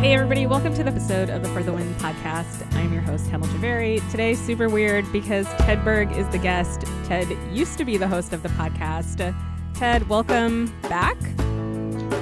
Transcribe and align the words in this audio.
Hey, 0.00 0.14
everybody, 0.14 0.46
welcome 0.46 0.72
to 0.74 0.84
the 0.84 0.90
episode 0.90 1.28
of 1.28 1.42
the 1.42 1.48
For 1.48 1.60
the 1.60 1.72
Win 1.72 1.92
podcast. 1.96 2.72
I'm 2.76 2.92
your 2.92 3.02
host, 3.02 3.26
Hemal 3.26 3.48
Jhaveri. 3.48 4.08
Today, 4.12 4.34
super 4.34 4.68
weird 4.68 5.10
because 5.10 5.44
Ted 5.58 5.84
Berg 5.84 6.12
is 6.12 6.28
the 6.28 6.38
guest. 6.38 6.82
Ted 7.02 7.28
used 7.52 7.78
to 7.78 7.84
be 7.84 7.96
the 7.96 8.06
host 8.06 8.32
of 8.32 8.44
the 8.44 8.48
podcast. 8.50 9.34
Ted, 9.74 10.08
welcome 10.08 10.72
back. 10.82 11.18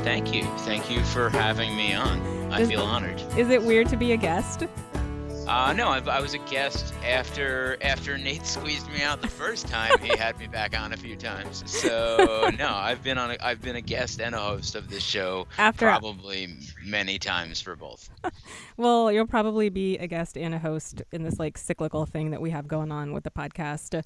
Thank 0.03 0.33
you. 0.33 0.45
Thank 0.61 0.91
you 0.91 1.05
for 1.05 1.29
having 1.29 1.77
me 1.77 1.93
on. 1.93 2.23
I 2.51 2.65
feel 2.65 2.81
honored. 2.81 3.21
Is 3.37 3.51
it 3.51 3.63
weird 3.63 3.91
to 3.91 3.97
be 3.99 4.13
a 4.13 4.17
guest? 4.17 4.65
Uh, 5.47 5.73
no, 5.73 5.91
I, 5.91 6.01
I 6.01 6.21
was 6.21 6.35
a 6.35 6.39
guest 6.39 6.93
after 7.05 7.77
after 7.81 8.19
Nate 8.19 8.45
squeezed 8.47 8.91
me 8.91 9.03
out 9.03 9.23
the 9.23 9.29
first 9.29 9.69
time. 9.69 9.97
he 10.01 10.09
had 10.17 10.37
me 10.41 10.49
back 10.49 10.77
on 10.79 10.93
a 10.93 10.97
few 10.97 11.15
times. 11.15 11.63
So 11.71 12.51
no, 12.59 12.69
I've 12.69 13.03
been 13.05 13.17
on. 13.17 13.31
A, 13.31 13.37
I've 13.41 13.63
been 13.63 13.77
a 13.77 13.81
guest 13.81 14.21
and 14.21 14.35
a 14.35 14.39
host 14.39 14.75
of 14.75 14.91
this 14.91 15.05
show 15.05 15.47
After, 15.57 15.87
probably 15.87 16.57
many 16.85 17.21
times 17.21 17.61
for 17.61 17.77
both. 17.77 18.11
well, 18.77 19.13
you'll 19.13 19.29
probably 19.29 19.69
be 19.69 19.97
a 19.99 20.09
guest 20.09 20.37
and 20.37 20.53
a 20.53 20.59
host 20.59 21.03
in 21.13 21.23
this 21.23 21.39
like 21.39 21.59
cyclical 21.59 22.07
thing 22.07 22.33
that 22.33 22.41
we 22.41 22.51
have 22.51 22.67
going 22.67 22.91
on 22.91 23.13
with 23.13 23.23
the 23.23 23.31
podcast. 23.31 24.03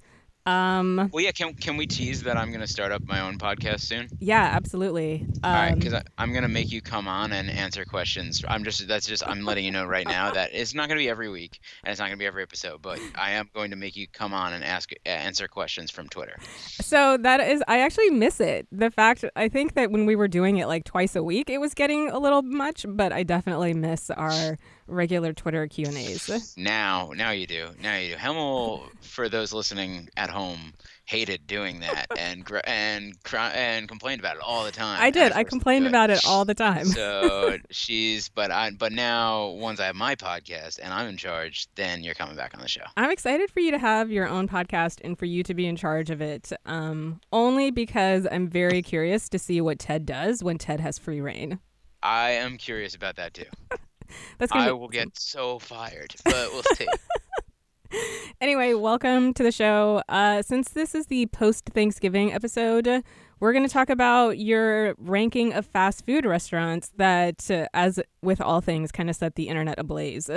Um, 0.50 1.10
Well, 1.12 1.22
yeah. 1.22 1.32
Can 1.32 1.54
can 1.54 1.76
we 1.76 1.86
tease 1.86 2.22
that 2.24 2.36
I'm 2.36 2.50
gonna 2.52 2.66
start 2.66 2.92
up 2.92 3.02
my 3.06 3.20
own 3.20 3.38
podcast 3.38 3.80
soon? 3.80 4.08
yeah, 4.18 4.42
absolutely. 4.42 5.26
Um, 5.42 5.50
All 5.50 5.52
right, 5.52 5.74
because 5.78 6.02
I'm 6.18 6.32
gonna 6.32 6.48
make 6.48 6.72
you 6.72 6.80
come 6.82 7.06
on 7.08 7.32
and 7.32 7.50
answer 7.50 7.84
questions. 7.84 8.44
I'm 8.46 8.64
just 8.64 8.86
that's 8.88 9.06
just 9.06 9.26
I'm 9.26 9.44
letting 9.44 9.64
you 9.64 9.70
know 9.70 9.84
right 9.86 10.06
now 10.06 10.32
that 10.32 10.50
it's 10.52 10.74
not 10.74 10.88
gonna 10.88 10.98
be 11.00 11.08
every 11.08 11.28
week 11.28 11.60
and 11.84 11.90
it's 11.92 12.00
not 12.00 12.06
gonna 12.06 12.16
be 12.16 12.26
every 12.26 12.42
episode, 12.42 12.82
but 12.82 12.98
I 13.14 13.32
am 13.32 13.48
going 13.54 13.70
to 13.70 13.76
make 13.76 13.96
you 13.96 14.06
come 14.08 14.34
on 14.34 14.52
and 14.52 14.64
ask 14.64 14.90
answer 15.06 15.46
questions 15.48 15.90
from 15.90 16.08
Twitter. 16.08 16.36
So 16.80 17.16
that 17.18 17.40
is, 17.40 17.62
I 17.68 17.80
actually 17.80 18.10
miss 18.10 18.40
it. 18.40 18.66
The 18.72 18.90
fact, 18.90 19.24
I 19.36 19.48
think 19.48 19.74
that 19.74 19.90
when 19.90 20.06
we 20.06 20.16
were 20.16 20.28
doing 20.28 20.56
it 20.56 20.66
like 20.66 20.84
twice 20.84 21.14
a 21.16 21.22
week, 21.22 21.48
it 21.50 21.58
was 21.58 21.74
getting 21.74 22.10
a 22.10 22.18
little 22.18 22.42
much, 22.42 22.84
but 22.88 23.12
I 23.12 23.22
definitely 23.22 23.74
miss 23.74 24.10
our 24.10 24.58
regular 24.90 25.32
Twitter 25.32 25.66
Q 25.66 25.86
and 25.86 25.96
A's. 25.96 26.54
Now, 26.56 27.12
now 27.14 27.30
you 27.30 27.46
do. 27.46 27.68
Now 27.82 27.96
you 27.96 28.10
do. 28.10 28.16
Hemal, 28.16 28.82
for 29.00 29.28
those 29.28 29.52
listening 29.52 30.08
at 30.16 30.30
home, 30.30 30.72
hated 31.10 31.46
doing 31.46 31.80
that 31.80 32.06
and 32.18 32.48
and 32.64 33.14
and 33.34 33.88
complained 33.88 34.20
about 34.20 34.36
it 34.36 34.42
all 34.42 34.64
the 34.64 34.70
time. 34.70 34.98
I 35.00 35.10
did. 35.10 35.32
at 35.32 35.36
I 35.36 35.44
complained 35.44 35.86
about 35.86 36.10
it 36.10 36.20
all 36.26 36.44
the 36.44 36.54
time. 36.54 36.86
So 36.86 37.58
she's, 37.70 38.28
but 38.28 38.50
I, 38.50 38.70
but 38.70 38.92
now 38.92 39.48
once 39.48 39.80
I 39.80 39.86
have 39.86 39.96
my 39.96 40.14
podcast 40.14 40.78
and 40.82 40.94
I'm 40.94 41.08
in 41.08 41.16
charge, 41.16 41.66
then 41.74 42.04
you're 42.04 42.14
coming 42.14 42.36
back 42.36 42.54
on 42.54 42.60
the 42.60 42.68
show. 42.68 42.84
I'm 42.96 43.10
excited 43.10 43.50
for 43.50 43.60
you 43.60 43.72
to 43.72 43.78
have 43.78 44.10
your 44.10 44.28
own 44.28 44.48
podcast 44.48 45.00
and 45.02 45.18
for 45.18 45.24
you 45.24 45.42
to 45.42 45.54
be 45.54 45.66
in 45.66 45.76
charge 45.76 46.10
of 46.10 46.20
it. 46.20 46.52
Um, 46.64 47.20
only 47.32 47.70
because 47.70 48.26
I'm 48.30 48.48
very 48.48 48.82
curious 48.82 49.28
to 49.30 49.38
see 49.38 49.60
what 49.60 49.78
Ted 49.78 50.06
does 50.06 50.44
when 50.44 50.58
Ted 50.58 50.80
has 50.80 50.98
free 50.98 51.20
reign. 51.20 51.58
I 52.02 52.30
am 52.30 52.56
curious 52.56 52.94
about 52.94 53.16
that 53.16 53.34
too. 53.34 53.44
That's 54.38 54.52
gonna 54.52 54.64
I 54.64 54.68
be 54.68 54.72
will 54.72 54.88
get 54.88 55.18
so 55.18 55.58
fired, 55.58 56.14
but 56.24 56.52
we'll 56.52 56.62
see. 56.74 56.86
Anyway, 58.40 58.72
welcome 58.74 59.34
to 59.34 59.42
the 59.42 59.52
show. 59.52 60.02
Uh, 60.08 60.42
since 60.42 60.70
this 60.70 60.94
is 60.94 61.06
the 61.06 61.26
post 61.26 61.66
Thanksgiving 61.74 62.32
episode, 62.32 63.02
we're 63.40 63.52
going 63.52 63.66
to 63.66 63.72
talk 63.72 63.90
about 63.90 64.38
your 64.38 64.94
ranking 64.98 65.52
of 65.52 65.66
fast 65.66 66.06
food 66.06 66.24
restaurants 66.24 66.92
that, 66.96 67.50
uh, 67.50 67.66
as 67.74 67.98
with 68.22 68.40
all 68.40 68.60
things, 68.60 68.92
kind 68.92 69.10
of 69.10 69.16
set 69.16 69.34
the 69.34 69.48
internet 69.48 69.78
ablaze. 69.78 70.30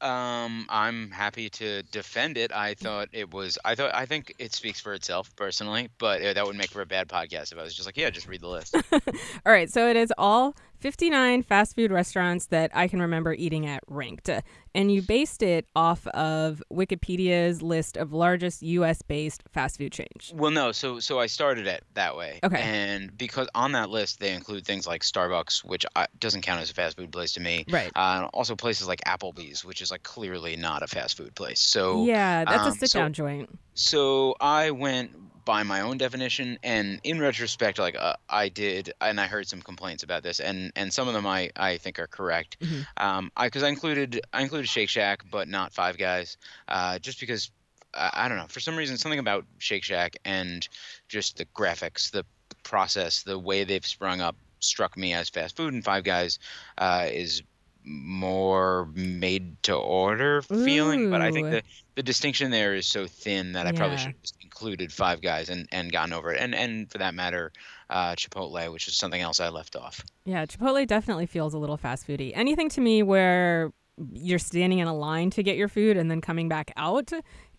Um, 0.00 0.66
I'm 0.70 1.10
happy 1.10 1.50
to 1.50 1.82
defend 1.84 2.38
it. 2.38 2.52
I 2.52 2.72
thought 2.72 3.08
it 3.12 3.32
was. 3.34 3.58
I 3.64 3.74
thought. 3.74 3.94
I 3.94 4.06
think 4.06 4.34
it 4.38 4.54
speaks 4.54 4.80
for 4.80 4.94
itself 4.94 5.34
personally, 5.36 5.88
but 5.98 6.22
uh, 6.22 6.32
that 6.32 6.46
would 6.46 6.56
make 6.56 6.70
for 6.70 6.80
a 6.80 6.86
bad 6.86 7.08
podcast 7.08 7.52
if 7.52 7.58
I 7.58 7.62
was 7.62 7.74
just 7.74 7.86
like, 7.86 7.98
yeah, 7.98 8.08
just 8.08 8.26
read 8.26 8.40
the 8.40 8.48
list. 8.48 8.74
All 8.92 9.52
right, 9.52 9.70
so 9.70 9.88
it 9.88 9.96
is 9.96 10.10
all 10.16 10.56
59 10.80 11.42
fast 11.42 11.76
food 11.76 11.92
restaurants 11.92 12.46
that 12.46 12.70
I 12.74 12.88
can 12.88 13.00
remember 13.00 13.34
eating 13.34 13.66
at 13.66 13.82
ranked. 13.86 14.28
Uh, 14.30 14.40
And 14.74 14.92
you 14.92 15.02
based 15.02 15.42
it 15.42 15.66
off 15.74 16.06
of 16.08 16.62
Wikipedia's 16.72 17.62
list 17.62 17.96
of 17.96 18.12
largest 18.12 18.62
US 18.62 19.02
based 19.02 19.42
fast 19.52 19.78
food 19.78 19.92
chains. 19.92 20.32
well, 20.34 20.50
no. 20.50 20.72
So, 20.72 21.00
so 21.00 21.18
I 21.18 21.26
started 21.26 21.66
it 21.66 21.82
that 21.94 22.16
way. 22.16 22.40
Okay. 22.44 22.60
And 22.60 23.16
because 23.16 23.48
on 23.54 23.72
that 23.72 23.90
list 23.90 24.20
they 24.20 24.32
include 24.32 24.64
things 24.64 24.86
like 24.86 25.02
Starbucks, 25.02 25.64
which 25.64 25.84
I, 25.96 26.06
doesn't 26.18 26.42
count 26.42 26.60
as 26.60 26.70
a 26.70 26.74
fast 26.74 26.96
food 26.96 27.12
place 27.12 27.32
to 27.32 27.40
me. 27.40 27.64
Right. 27.68 27.90
Uh, 27.96 28.28
also 28.32 28.54
places 28.56 28.86
like 28.86 29.00
Applebee's, 29.06 29.64
which 29.64 29.80
is 29.80 29.90
like 29.90 30.02
clearly 30.02 30.56
not 30.56 30.82
a 30.82 30.86
fast 30.86 31.16
food 31.16 31.34
place. 31.34 31.60
So, 31.60 32.04
yeah, 32.04 32.44
that's 32.44 32.62
um, 32.62 32.68
a 32.68 32.72
sit 32.72 32.90
so- 32.90 32.98
down 33.00 33.12
joint. 33.12 33.50
So 33.74 34.34
I 34.40 34.72
went 34.72 35.12
by 35.46 35.62
my 35.62 35.80
own 35.80 35.96
definition, 35.96 36.58
and 36.62 37.00
in 37.02 37.18
retrospect, 37.18 37.78
like 37.78 37.96
uh, 37.98 38.14
I 38.28 38.50
did, 38.50 38.92
and 39.00 39.18
I 39.18 39.26
heard 39.26 39.48
some 39.48 39.62
complaints 39.62 40.02
about 40.02 40.22
this, 40.22 40.38
and 40.38 40.70
and 40.76 40.92
some 40.92 41.08
of 41.08 41.14
them 41.14 41.26
I 41.26 41.50
I 41.56 41.78
think 41.78 41.98
are 41.98 42.06
correct. 42.06 42.58
Mhm. 42.60 42.86
Um, 42.98 43.32
I 43.36 43.46
because 43.46 43.62
I 43.62 43.68
included 43.68 44.20
I 44.34 44.42
included 44.42 44.59
Shake 44.68 44.88
Shack, 44.88 45.24
but 45.30 45.48
not 45.48 45.72
Five 45.72 45.98
Guys, 45.98 46.36
uh, 46.68 46.98
just 46.98 47.20
because. 47.20 47.50
I 47.94 48.10
I 48.12 48.28
don't 48.28 48.38
know. 48.38 48.46
For 48.48 48.60
some 48.60 48.76
reason, 48.76 48.98
something 48.98 49.18
about 49.18 49.44
Shake 49.58 49.82
Shack 49.82 50.16
and 50.24 50.66
just 51.08 51.38
the 51.38 51.44
graphics, 51.46 52.10
the 52.10 52.24
process, 52.62 53.22
the 53.22 53.38
way 53.38 53.64
they've 53.64 53.86
sprung 53.86 54.20
up 54.20 54.36
struck 54.60 54.96
me 54.96 55.12
as 55.14 55.28
fast 55.28 55.56
food, 55.56 55.72
and 55.72 55.84
Five 55.84 56.04
Guys 56.04 56.38
uh, 56.78 57.06
is 57.10 57.42
more 57.82 58.88
made 58.94 59.62
to 59.64 59.74
order 59.74 60.42
feeling. 60.42 61.10
But 61.10 61.22
I 61.22 61.30
think 61.30 61.50
the 61.50 61.62
the 61.96 62.02
distinction 62.02 62.50
there 62.50 62.74
is 62.74 62.86
so 62.86 63.06
thin 63.06 63.52
that 63.52 63.66
I 63.66 63.72
probably 63.72 63.96
should 63.96 64.08
have 64.08 64.16
included 64.42 64.92
Five 64.92 65.20
Guys 65.20 65.48
and, 65.48 65.68
and 65.72 65.90
gotten 65.90 66.12
over 66.12 66.32
it. 66.32 66.40
And 66.40 66.54
and 66.54 66.90
for 66.90 66.98
that 66.98 67.14
matter, 67.14 67.52
uh, 67.88 68.14
Chipotle, 68.14 68.72
which 68.72 68.88
is 68.88 68.96
something 68.96 69.20
else 69.20 69.40
I 69.40 69.48
left 69.48 69.76
off. 69.76 70.04
Yeah, 70.24 70.46
Chipotle 70.46 70.86
definitely 70.86 71.26
feels 71.26 71.54
a 71.54 71.58
little 71.58 71.76
fast 71.76 72.06
foody. 72.06 72.32
Anything 72.34 72.68
to 72.70 72.80
me 72.80 73.02
where 73.02 73.72
you're 74.12 74.38
standing 74.38 74.78
in 74.78 74.88
a 74.88 74.94
line 74.94 75.30
to 75.30 75.42
get 75.42 75.56
your 75.56 75.68
food 75.68 75.96
and 75.96 76.10
then 76.10 76.20
coming 76.20 76.48
back 76.48 76.72
out 76.76 77.10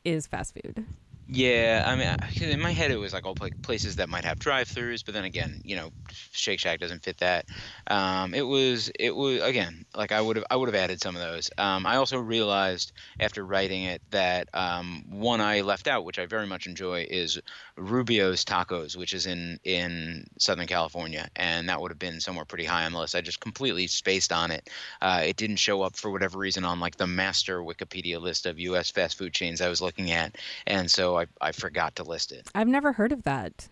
is 0.04 0.28
fast 0.28 0.54
food. 0.54 0.86
Yeah, 1.34 1.84
I 1.88 1.96
mean, 1.96 2.52
in 2.52 2.60
my 2.60 2.72
head 2.74 2.92
it 2.92 2.98
was 2.98 3.14
like 3.14 3.26
all 3.26 3.38
places 3.62 3.96
that 3.96 4.10
might 4.10 4.26
have 4.26 4.38
drive-throughs, 4.38 5.06
but 5.06 5.14
then 5.14 5.24
again, 5.24 5.62
you 5.64 5.78
know, 5.78 5.92
Shake 6.34 6.60
Shack 6.60 6.80
doesn't 6.82 7.04
fit 7.06 7.20
that. 7.20 7.46
Um, 7.88 8.34
it 8.34 8.42
was, 8.42 8.92
it 9.00 9.16
was 9.16 9.42
again, 9.42 9.86
like 9.96 10.12
I 10.12 10.20
would 10.20 10.36
have, 10.36 10.46
I 10.52 10.58
would 10.58 10.68
have 10.68 10.76
added 10.76 11.02
some 11.02 11.16
of 11.16 11.22
those. 11.22 11.50
Um, 11.58 11.86
I 11.86 11.96
also 11.96 12.18
realized 12.20 12.92
after 13.18 13.46
writing 13.46 13.84
it 13.84 14.02
that 14.10 14.50
um, 14.54 15.04
one 15.08 15.40
I 15.40 15.62
left 15.62 15.88
out, 15.88 16.04
which 16.04 16.20
I 16.20 16.26
very 16.26 16.48
much 16.48 16.68
enjoy, 16.68 17.06
is 17.10 17.40
Rubio's 17.78 18.44
Tacos, 18.44 18.98
which 18.98 19.14
is 19.14 19.26
in 19.26 19.58
in 19.64 20.26
Southern 20.38 20.68
California, 20.68 21.30
and 21.38 21.70
that 21.70 21.80
would 21.80 21.92
have 21.92 22.00
been 22.00 22.20
somewhere 22.20 22.44
pretty 22.46 22.66
high 22.66 22.84
on 22.86 22.92
the 22.92 23.00
list. 23.00 23.16
I 23.16 23.22
just 23.22 23.40
completely 23.40 23.88
spaced 23.88 24.34
on 24.34 24.52
it. 24.52 24.70
Uh, 25.02 25.22
it 25.26 25.38
didn't 25.38 25.58
show 25.58 25.82
up 25.82 25.96
for 25.96 26.12
whatever 26.12 26.38
reason 26.38 26.66
on 26.66 26.82
like 26.82 26.98
the 26.98 27.08
master 27.08 27.60
Wikipedia 27.62 28.20
list 28.20 28.46
of 28.46 28.60
U.S. 28.60 28.92
fast 28.92 29.18
food 29.18 29.34
chains 29.34 29.62
I 29.62 29.70
was 29.70 29.82
looking 29.82 30.12
at, 30.12 30.38
and 30.68 30.92
so 30.92 31.21
I, 31.22 31.28
I 31.40 31.52
forgot 31.52 31.96
to 31.98 32.04
list 32.04 32.32
it. 32.32 32.48
I've 32.56 32.68
never 32.68 32.92
heard 32.92 33.12
of 33.12 33.24
that. 33.24 33.68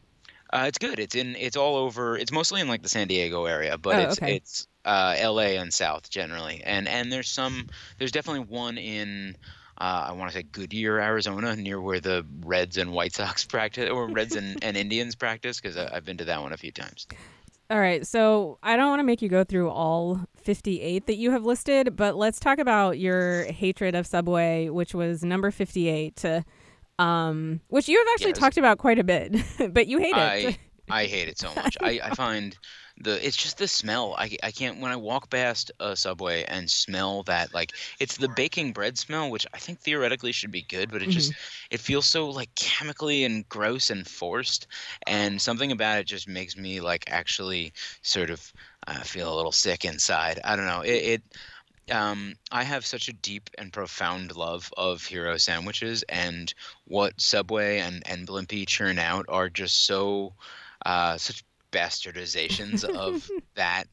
Uh, 0.51 0.65
it's 0.67 0.77
good. 0.79 0.99
It's 0.99 1.15
in. 1.15 1.35
It's 1.35 1.55
all 1.55 1.75
over. 1.75 2.17
It's 2.17 2.31
mostly 2.31 2.59
in 2.61 2.67
like 2.67 2.81
the 2.81 2.89
San 2.89 3.07
Diego 3.07 3.45
area, 3.45 3.77
but 3.77 3.95
Oh, 3.95 3.99
it's 3.99 4.17
okay. 4.19 4.35
it's 4.37 4.67
uh, 4.85 5.13
L.A. 5.17 5.57
and 5.57 5.71
South 5.73 6.09
generally, 6.09 6.63
and 6.63 6.87
and 6.87 7.11
there's 7.11 7.29
some. 7.29 7.67
There's 7.99 8.11
definitely 8.11 8.45
one 8.45 8.77
in. 8.77 9.35
Uh, 9.77 10.07
I 10.09 10.11
want 10.13 10.31
to 10.31 10.37
say 10.37 10.43
Goodyear, 10.43 10.99
Arizona, 10.99 11.55
near 11.55 11.79
where 11.79 11.99
the 11.99 12.25
Reds 12.41 12.77
and 12.77 12.91
White 12.91 13.13
Sox 13.13 13.45
practice, 13.55 13.89
or 13.89 14.07
Reds 14.07 14.35
and, 14.35 14.61
and 14.63 14.75
Indians 14.75 15.16
practice, 15.16 15.61
because 15.61 15.77
I've 15.77 16.03
been 16.03 16.17
to 16.17 16.25
that 16.25 16.41
one 16.41 16.51
a 16.51 16.57
few 16.57 16.71
times. 16.71 17.07
All 17.71 17.79
right, 17.79 18.05
so 18.05 18.57
I 18.63 18.75
don't 18.75 18.89
want 18.89 18.99
to 19.01 19.03
make 19.05 19.21
you 19.21 19.29
go 19.29 19.43
through 19.43 19.69
all 19.69 20.19
58 20.37 21.05
that 21.05 21.16
you 21.17 21.29
have 21.31 21.45
listed, 21.45 21.95
but 21.95 22.17
let's 22.17 22.39
talk 22.39 22.57
about 22.57 22.97
your 22.97 23.43
hatred 23.43 23.93
of 23.93 24.07
Subway, 24.07 24.69
which 24.69 24.95
was 24.95 25.23
number 25.23 25.51
58, 25.51 26.25
uh, 26.25 26.41
um, 26.99 27.61
which 27.69 27.89
you 27.89 27.97
have 27.97 28.07
actually 28.13 28.33
Yes. 28.33 28.33
talked 28.33 28.57
about 28.57 28.79
quite 28.79 28.99
a 28.99 29.03
bit, 29.03 29.35
but 29.73 29.87
you 29.87 29.99
hate 29.99 30.17
it. 30.17 30.35
I 30.41 30.57
I 30.91 31.05
hate 31.05 31.27
it 31.27 31.37
so 31.39 31.53
much. 31.53 31.77
I, 31.83 31.99
I 32.03 32.11
find 32.11 32.57
the 32.97 33.25
it's 33.25 33.37
just 33.37 33.57
the 33.59 33.67
smell. 33.67 34.15
I, 34.17 34.37
I 34.43 34.51
can't 34.51 34.79
when 34.79 34.91
I 34.91 34.95
walk 34.95 35.29
past 35.29 35.71
a 35.79 35.95
subway 35.95 36.43
and 36.46 36.69
smell 36.69 37.23
that 37.23 37.53
like 37.53 37.73
it's 37.99 38.17
the 38.17 38.28
baking 38.29 38.73
bread 38.73 38.97
smell, 38.97 39.29
which 39.29 39.46
I 39.53 39.59
think 39.59 39.79
theoretically 39.81 40.31
should 40.31 40.51
be 40.51 40.63
good, 40.63 40.91
but 40.91 41.03
it 41.03 41.09
just 41.11 41.35
it 41.72 41.79
feels 41.79 42.07
so 42.07 42.29
like 42.29 42.53
chemically 42.55 43.23
and 43.23 43.47
gross 43.49 43.91
and 43.91 44.07
forced, 44.07 44.66
and 45.05 45.40
something 45.41 45.72
about 45.72 45.99
it 45.99 46.05
just 46.07 46.28
makes 46.28 46.57
me 46.57 46.81
like 46.81 47.03
actually 47.11 47.73
sort 48.02 48.31
of 48.31 48.52
uh, 48.87 49.02
feel 49.03 49.31
a 49.34 49.35
little 49.37 49.52
sick 49.52 49.85
inside. 49.85 50.40
I 50.43 50.55
don't 50.55 50.66
know. 50.67 50.81
It. 50.81 50.91
it 51.22 51.23
um, 51.91 52.36
I 52.52 52.64
have 52.64 52.86
such 52.86 53.08
a 53.08 53.14
deep 53.14 53.50
and 53.58 53.72
profound 53.72 54.36
love 54.36 54.72
of 54.78 55.06
hero 55.06 55.38
sandwiches, 55.38 56.03
and 56.09 56.53
what 56.86 57.20
Subway 57.20 57.80
and, 57.80 58.03
and 58.06 58.28
Blimpie 58.28 58.68
churn 58.68 59.00
out 59.00 59.26
are 59.30 59.50
just 59.50 59.86
so 59.86 60.34
uh, 60.86 61.18
such 61.18 61.44
bastardizations 61.72 62.84
of 62.84 63.30
that 63.56 63.86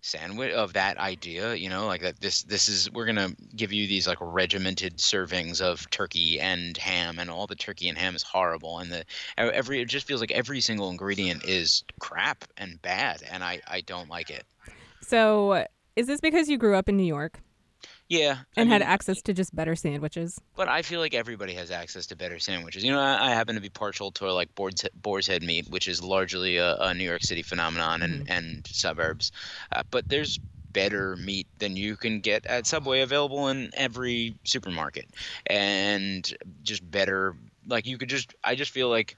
sandwich 0.00 0.52
of 0.52 0.74
that 0.74 0.98
idea 0.98 1.54
you 1.54 1.70
know 1.70 1.86
like 1.86 2.02
that 2.02 2.20
this 2.20 2.42
this 2.42 2.68
is 2.68 2.90
we're 2.90 3.06
gonna 3.06 3.30
give 3.56 3.72
you 3.72 3.86
these 3.86 4.06
like 4.06 4.18
regimented 4.20 4.98
servings 4.98 5.62
of 5.62 5.88
turkey 5.88 6.38
and 6.38 6.76
ham 6.76 7.18
and 7.18 7.30
all 7.30 7.46
the 7.46 7.54
turkey 7.54 7.88
and 7.88 7.96
ham 7.96 8.14
is 8.14 8.22
horrible 8.22 8.80
and 8.80 8.92
the 8.92 9.02
every 9.38 9.80
it 9.80 9.86
just 9.86 10.06
feels 10.06 10.20
like 10.20 10.30
every 10.32 10.60
single 10.60 10.90
ingredient 10.90 11.42
is 11.46 11.84
crap 12.00 12.44
and 12.58 12.82
bad 12.82 13.22
and 13.30 13.42
i 13.42 13.58
i 13.66 13.80
don't 13.80 14.10
like 14.10 14.28
it. 14.28 14.44
So 15.00 15.66
Is 15.96 16.06
this 16.06 16.20
because 16.20 16.48
you 16.48 16.58
grew 16.58 16.76
up 16.76 16.88
in 16.88 16.96
New 16.96 17.04
York 17.04 17.42
Yeah, 18.08 18.38
I 18.56 18.62
and 18.62 18.68
had 18.68 18.80
mean, 18.80 18.82
access 18.82 19.20
to 19.22 19.34
just 19.34 19.54
better 19.54 19.76
sandwiches? 19.76 20.40
but 20.56 20.68
I 20.68 20.82
feel 20.82 21.00
like 21.00 21.14
everybody 21.14 21.54
has 21.54 21.70
access 21.70 22.06
to 22.06 22.16
better 22.16 22.38
sandwiches. 22.38 22.84
You 22.84 22.92
know, 22.92 23.00
I, 23.00 23.28
I 23.28 23.30
happen 23.30 23.56
to 23.56 23.60
be 23.60 23.70
partial 23.70 24.12
to 24.12 24.32
like 24.32 24.54
boar's, 24.54 24.74
boar's 24.94 25.26
head 25.26 25.42
meat, 25.42 25.68
which 25.68 25.88
is 25.88 26.02
largely 26.02 26.58
a, 26.58 26.76
a 26.76 26.94
New 26.94 27.04
York 27.04 27.22
City 27.22 27.42
phenomenon 27.42 28.02
and, 28.02 28.30
and 28.30 28.66
suburbs. 28.68 29.32
Uh, 29.72 29.82
but 29.90 30.08
there's 30.08 30.38
better 30.72 31.16
meat 31.16 31.46
than 31.58 31.76
you 31.76 31.96
can 31.96 32.20
get 32.20 32.46
at 32.46 32.66
Subway 32.66 33.00
available 33.00 33.48
in 33.48 33.70
every 33.74 34.36
supermarket. 34.44 35.06
And 35.46 36.32
just 36.62 36.88
better, 36.88 37.36
like 37.66 37.86
you 37.86 37.98
could 37.98 38.08
just, 38.08 38.34
I 38.44 38.54
just 38.54 38.70
feel 38.70 38.88
like 38.88 39.16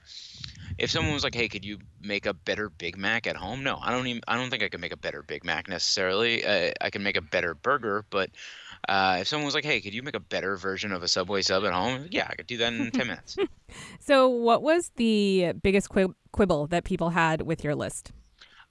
if 0.77 0.89
someone 0.91 1.13
was 1.13 1.23
like, 1.23 1.35
"Hey, 1.35 1.47
could 1.47 1.65
you 1.65 1.79
make 2.01 2.25
a 2.25 2.33
better 2.33 2.69
Big 2.69 2.97
Mac 2.97 3.27
at 3.27 3.35
home?" 3.35 3.63
No, 3.63 3.79
I 3.81 3.91
don't 3.91 4.07
even. 4.07 4.21
I 4.27 4.35
don't 4.35 4.49
think 4.49 4.63
I 4.63 4.69
could 4.69 4.81
make 4.81 4.93
a 4.93 4.97
better 4.97 5.23
Big 5.23 5.43
Mac 5.43 5.67
necessarily. 5.67 6.45
Uh, 6.45 6.71
I 6.81 6.89
can 6.89 7.03
make 7.03 7.17
a 7.17 7.21
better 7.21 7.53
burger, 7.53 8.05
but 8.09 8.29
uh, 8.87 9.17
if 9.21 9.27
someone 9.27 9.45
was 9.45 9.53
like, 9.53 9.65
"Hey, 9.65 9.81
could 9.81 9.93
you 9.93 10.03
make 10.03 10.15
a 10.15 10.19
better 10.19 10.55
version 10.57 10.91
of 10.91 11.03
a 11.03 11.07
Subway 11.07 11.41
sub 11.41 11.65
at 11.65 11.73
home?" 11.73 12.07
Yeah, 12.11 12.27
I 12.29 12.35
could 12.35 12.47
do 12.47 12.57
that 12.57 12.73
in 12.73 12.91
ten 12.91 13.07
minutes. 13.13 13.37
So, 13.99 14.27
what 14.27 14.61
was 14.61 14.91
the 14.95 15.53
biggest 15.61 15.89
quib- 15.89 16.15
quibble 16.31 16.67
that 16.67 16.83
people 16.83 17.09
had 17.09 17.41
with 17.41 17.63
your 17.63 17.75
list? 17.75 18.11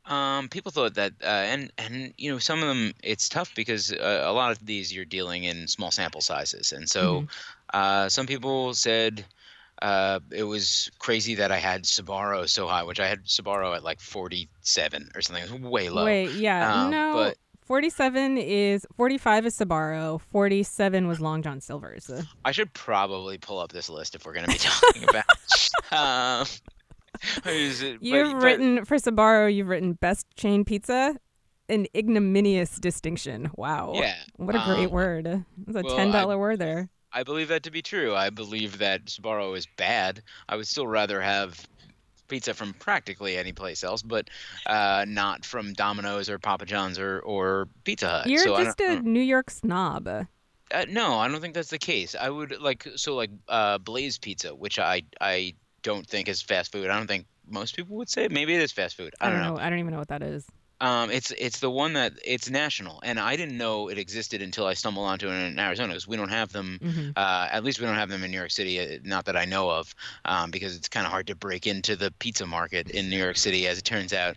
Um, 0.07 0.49
people 0.49 0.71
thought 0.71 0.95
that, 0.95 1.15
uh, 1.23 1.27
and 1.27 1.73
and 1.79 2.15
you 2.17 2.31
know, 2.31 2.39
some 2.39 2.63
of 2.63 2.69
them 2.69 2.93
it's 3.03 3.29
tough 3.29 3.55
because 3.57 3.93
uh, 3.93 4.23
a 4.25 4.33
lot 4.33 4.53
of 4.53 4.65
these 4.65 4.95
you're 4.95 5.05
dealing 5.05 5.45
in 5.45 5.67
small 5.67 5.91
sample 5.91 6.21
sizes, 6.21 6.73
and 6.73 6.89
so 6.89 7.27
uh, 7.75 8.09
some 8.09 8.27
people 8.27 8.73
said 8.75 9.25
uh, 9.83 10.21
it 10.33 10.45
was 10.45 10.91
crazy 10.99 11.35
that 11.37 11.53
I 11.53 11.59
had 11.59 11.85
Sbarro 11.85 12.49
so 12.49 12.67
high, 12.67 12.83
which 12.83 13.01
I 13.01 13.07
had 13.07 13.25
Sbarro 13.25 13.75
at 13.77 13.85
like 13.85 14.01
47 14.01 15.11
or 15.15 15.21
something. 15.23 15.45
It 15.45 15.51
was 15.51 15.61
way 15.61 15.91
low. 15.91 16.05
Wait, 16.05 16.31
yeah, 16.33 16.85
Um, 16.85 16.91
no. 16.91 17.13
but- 17.15 17.37
47 17.67 18.39
is 18.39 18.87
45 18.97 19.47
is 19.47 19.59
Sbarro, 19.59 20.21
47 20.21 21.09
was 21.09 21.19
Long 21.21 21.43
John 21.43 21.61
Silver's. 21.61 22.09
I 22.45 22.53
should 22.53 22.73
probably 22.75 23.39
pull 23.39 23.59
up 23.59 23.73
this 23.73 23.89
list 23.89 24.15
if 24.15 24.25
we're 24.25 24.35
going 24.35 24.47
to 24.47 24.53
be 24.53 24.59
talking 24.59 25.03
about. 25.09 25.25
um, 26.43 26.47
is 27.45 27.83
it- 27.83 27.99
You've 28.01 28.35
but- 28.35 28.43
written 28.43 28.85
for 28.85 28.97
Sbarro, 28.99 29.53
you've 29.53 29.67
written 29.67 29.95
best 29.95 30.27
chain 30.37 30.65
pizza, 30.65 31.17
an 31.69 31.89
ignominious 31.97 32.77
distinction. 32.79 33.51
Wow. 33.57 33.95
Yeah. 33.97 34.15
What 34.37 34.55
a 34.55 34.63
great 34.65 34.87
um, 34.87 34.91
word. 34.93 35.27
It's 35.67 35.77
a 35.77 35.83
well, 35.83 35.97
$10 35.99 36.15
I- 36.15 36.37
word 36.37 36.61
there. 36.61 36.89
I 37.17 37.23
believe 37.23 37.49
that 37.49 37.63
to 37.63 37.71
be 37.71 37.81
true. 37.81 38.15
I 38.15 38.29
believe 38.29 38.77
that 38.77 39.07
Sbarro 39.07 39.57
is 39.57 39.67
bad. 39.79 40.23
I 40.51 40.57
would 40.57 40.67
still 40.67 40.87
rather 40.87 41.19
have 41.23 41.67
pizza 42.29 42.53
from 42.53 42.75
practically 42.75 43.39
any 43.39 43.53
place 43.53 43.83
else, 43.83 44.03
but 44.03 44.29
uh, 44.67 45.07
not 45.09 45.43
from 45.43 45.73
Domino's 45.73 46.29
or 46.29 46.39
Papa 46.39 46.67
John's 46.67 46.99
or, 46.99 47.21
or 47.21 47.69
Pizza 47.85 48.07
Hut. 48.07 48.27
You're 48.27 48.45
so 48.45 48.63
just 48.63 48.81
a 48.83 49.01
New 49.01 49.23
York 49.23 49.49
snob. 49.49 50.07
Uh, 50.07 50.27
no, 50.91 51.19
I 51.19 51.29
don't 51.29 51.41
think 51.41 51.55
that's 51.55 51.71
the 51.71 51.79
case. 51.79 52.15
I 52.15 52.29
would 52.29 52.61
like 52.61 52.87
so 52.97 53.15
like 53.15 53.31
uh, 53.49 53.79
Blaze 53.79 54.19
Pizza, 54.19 54.55
which 54.55 54.79
I 54.79 55.03
I 55.19 55.55
don't 55.83 56.07
think 56.07 56.29
is 56.29 56.43
fast 56.43 56.71
food. 56.71 56.91
I 56.91 56.99
don't 56.99 57.07
think 57.07 57.25
most 57.49 57.77
people 57.77 57.97
would 57.97 58.11
say. 58.11 58.29
Maybe 58.29 58.55
it 58.55 58.61
is 58.61 58.73
fast 58.73 58.95
food. 58.95 59.15
I 59.23 59.31
don't 59.31 59.41
know. 59.41 59.57
I 59.57 59.71
don't 59.71 59.79
even 59.79 59.93
know 59.93 59.99
what 59.99 60.09
that 60.09 60.23
is. 60.23 60.47
Um, 60.81 61.11
it's 61.11 61.31
it's 61.31 61.61
the 61.61 61.71
one 61.71 61.95
that 61.95 62.13
it's 62.25 62.51
national, 62.51 63.01
and 63.03 63.19
I 63.19 63.37
didn't 63.37 63.57
know 63.57 63.89
it 63.89 63.97
existed 63.99 64.43
until 64.43 64.67
I 64.67 64.75
stumbled 64.75 65.07
onto 65.07 65.29
it 65.29 65.33
in 65.33 65.59
Arizona 65.59 65.89
because 65.95 66.07
we 66.07 66.17
don't 66.19 66.29
have 66.29 66.53
them. 66.53 66.79
Mhm. 66.83 67.13
Uh, 67.17 67.49
at 67.51 67.65
least 67.65 67.81
we 67.81 67.87
don't 67.87 67.95
have 67.97 68.11
them 68.11 68.23
in 68.23 68.31
New 68.31 68.37
York 68.37 68.51
City, 68.51 68.79
uh, 68.81 68.99
not 69.03 69.25
that 69.25 69.37
I 69.37 69.47
know 69.47 69.71
of, 69.71 69.95
um, 70.27 70.51
because 70.51 70.77
it's 70.77 70.89
kind 70.89 71.07
of 71.07 71.13
hard 71.13 71.29
to 71.29 71.35
break 71.35 71.67
into 71.67 71.97
the 71.97 72.11
pizza 72.19 72.47
market 72.47 72.91
in 72.91 73.09
New 73.09 73.17
York 73.19 73.39
City, 73.39 73.67
as 73.67 73.79
it 73.79 73.85
turns 73.85 74.13
out. 74.13 74.37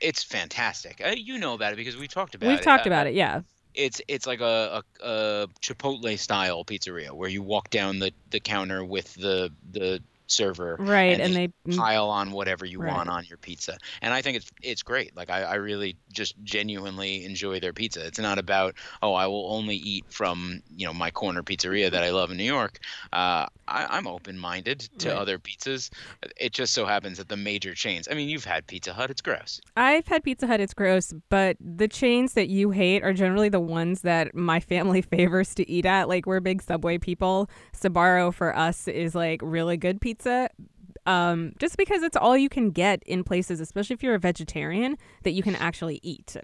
It's 0.00 0.22
fantastic. 0.22 1.02
Uh, 1.04 1.14
you 1.16 1.38
know 1.38 1.52
about 1.54 1.72
it 1.74 1.76
because 1.76 1.96
we 1.96 2.08
talked 2.08 2.34
about 2.34 2.48
We've 2.48 2.58
it. 2.60 2.62
talked 2.62 2.86
Uh, 2.86 2.90
about 2.90 3.06
it, 3.06 3.14
yeah. 3.14 3.42
It's 3.74 4.00
it's 4.08 4.26
like 4.26 4.40
a, 4.40 4.82
a, 5.02 5.06
a 5.06 5.48
Chipotle 5.60 6.18
style 6.18 6.64
pizzeria 6.64 7.10
where 7.12 7.28
you 7.28 7.42
walk 7.42 7.70
down 7.70 7.98
the, 7.98 8.12
the 8.30 8.40
counter 8.40 8.84
with 8.84 9.12
the 9.14 9.50
the 9.72 10.00
server 10.26 10.76
Right, 10.78 11.20
and 11.20 11.20
and 11.20 11.34
they 11.34 11.48
pile 11.70 12.08
on 12.08 12.30
whatever 12.30 12.64
you 12.64 12.80
want 12.80 13.08
on 13.08 13.24
your 13.24 13.38
pizza. 13.38 13.76
And 14.02 14.12
I 14.14 14.22
think 14.22 14.36
it's 14.36 14.50
it's 14.62 14.82
great. 14.82 15.16
Like 15.16 15.30
I, 15.30 15.42
I 15.42 15.54
really 15.56 15.96
just 16.12 16.34
genuinely 16.42 17.24
enjoy 17.24 17.60
their 17.60 17.72
pizza. 17.72 18.06
It's 18.06 18.18
not 18.18 18.38
about 18.38 18.74
oh 19.02 19.14
I 19.14 19.26
will 19.26 19.52
only 19.52 19.76
eat 19.76 20.06
from 20.10 20.60
you 20.68 20.86
know 20.86 20.94
my 20.94 21.10
corner 21.10 21.42
pizzeria 21.42 21.90
that 21.90 22.02
I 22.02 22.10
love 22.10 22.30
in 22.30 22.36
New 22.36 22.44
York. 22.44 22.78
Uh, 23.12 23.46
I, 23.68 23.86
I'm 23.90 24.06
open 24.06 24.38
minded 24.38 24.80
to 24.98 25.08
Right. 25.08 25.16
other 25.18 25.38
pizzas. 25.38 25.90
It 26.36 26.52
just 26.52 26.74
so 26.74 26.86
happens 26.86 27.18
that 27.18 27.28
the 27.28 27.36
major 27.36 27.74
chains. 27.74 28.08
I 28.10 28.14
mean 28.14 28.28
you've 28.28 28.44
had 28.44 28.66
Pizza 28.66 28.92
Hut. 28.92 29.10
It's 29.10 29.20
gross. 29.22 29.60
I've 29.76 30.06
had 30.06 30.22
Pizza 30.24 30.46
Hut, 30.46 30.60
it's 30.60 30.74
gross, 30.74 31.12
but 31.30 31.56
the 31.60 31.88
chains 31.88 32.34
that 32.34 32.48
you 32.48 32.70
hate 32.70 33.02
are 33.02 33.12
generally 33.12 33.48
the 33.48 33.60
ones 33.60 34.02
that 34.02 34.34
my 34.34 34.60
family 34.60 35.02
favors 35.14 35.54
to 35.54 35.68
eat 35.70 35.86
at. 35.86 36.08
Like 36.08 36.26
we're 36.26 36.40
big 36.40 36.62
Subway 36.62 36.98
people. 36.98 37.48
Sbarro 37.74 38.32
for 38.32 38.56
us 38.56 38.88
is 38.88 39.14
like 39.14 39.40
really 39.42 39.76
good 39.76 40.00
pizza. 40.00 40.48
Um, 41.06 41.52
just 41.58 41.76
because 41.76 42.02
it's 42.02 42.16
all 42.16 42.34
you 42.36 42.48
can 42.48 42.70
get 42.70 43.02
in 43.04 43.24
places, 43.24 43.60
especially 43.60 43.94
if 43.94 44.02
you're 44.02 44.14
a 44.14 44.18
vegetarian, 44.18 44.96
that 45.24 45.32
you 45.32 45.42
can 45.42 45.54
actually 45.56 46.00
eat. 46.02 46.34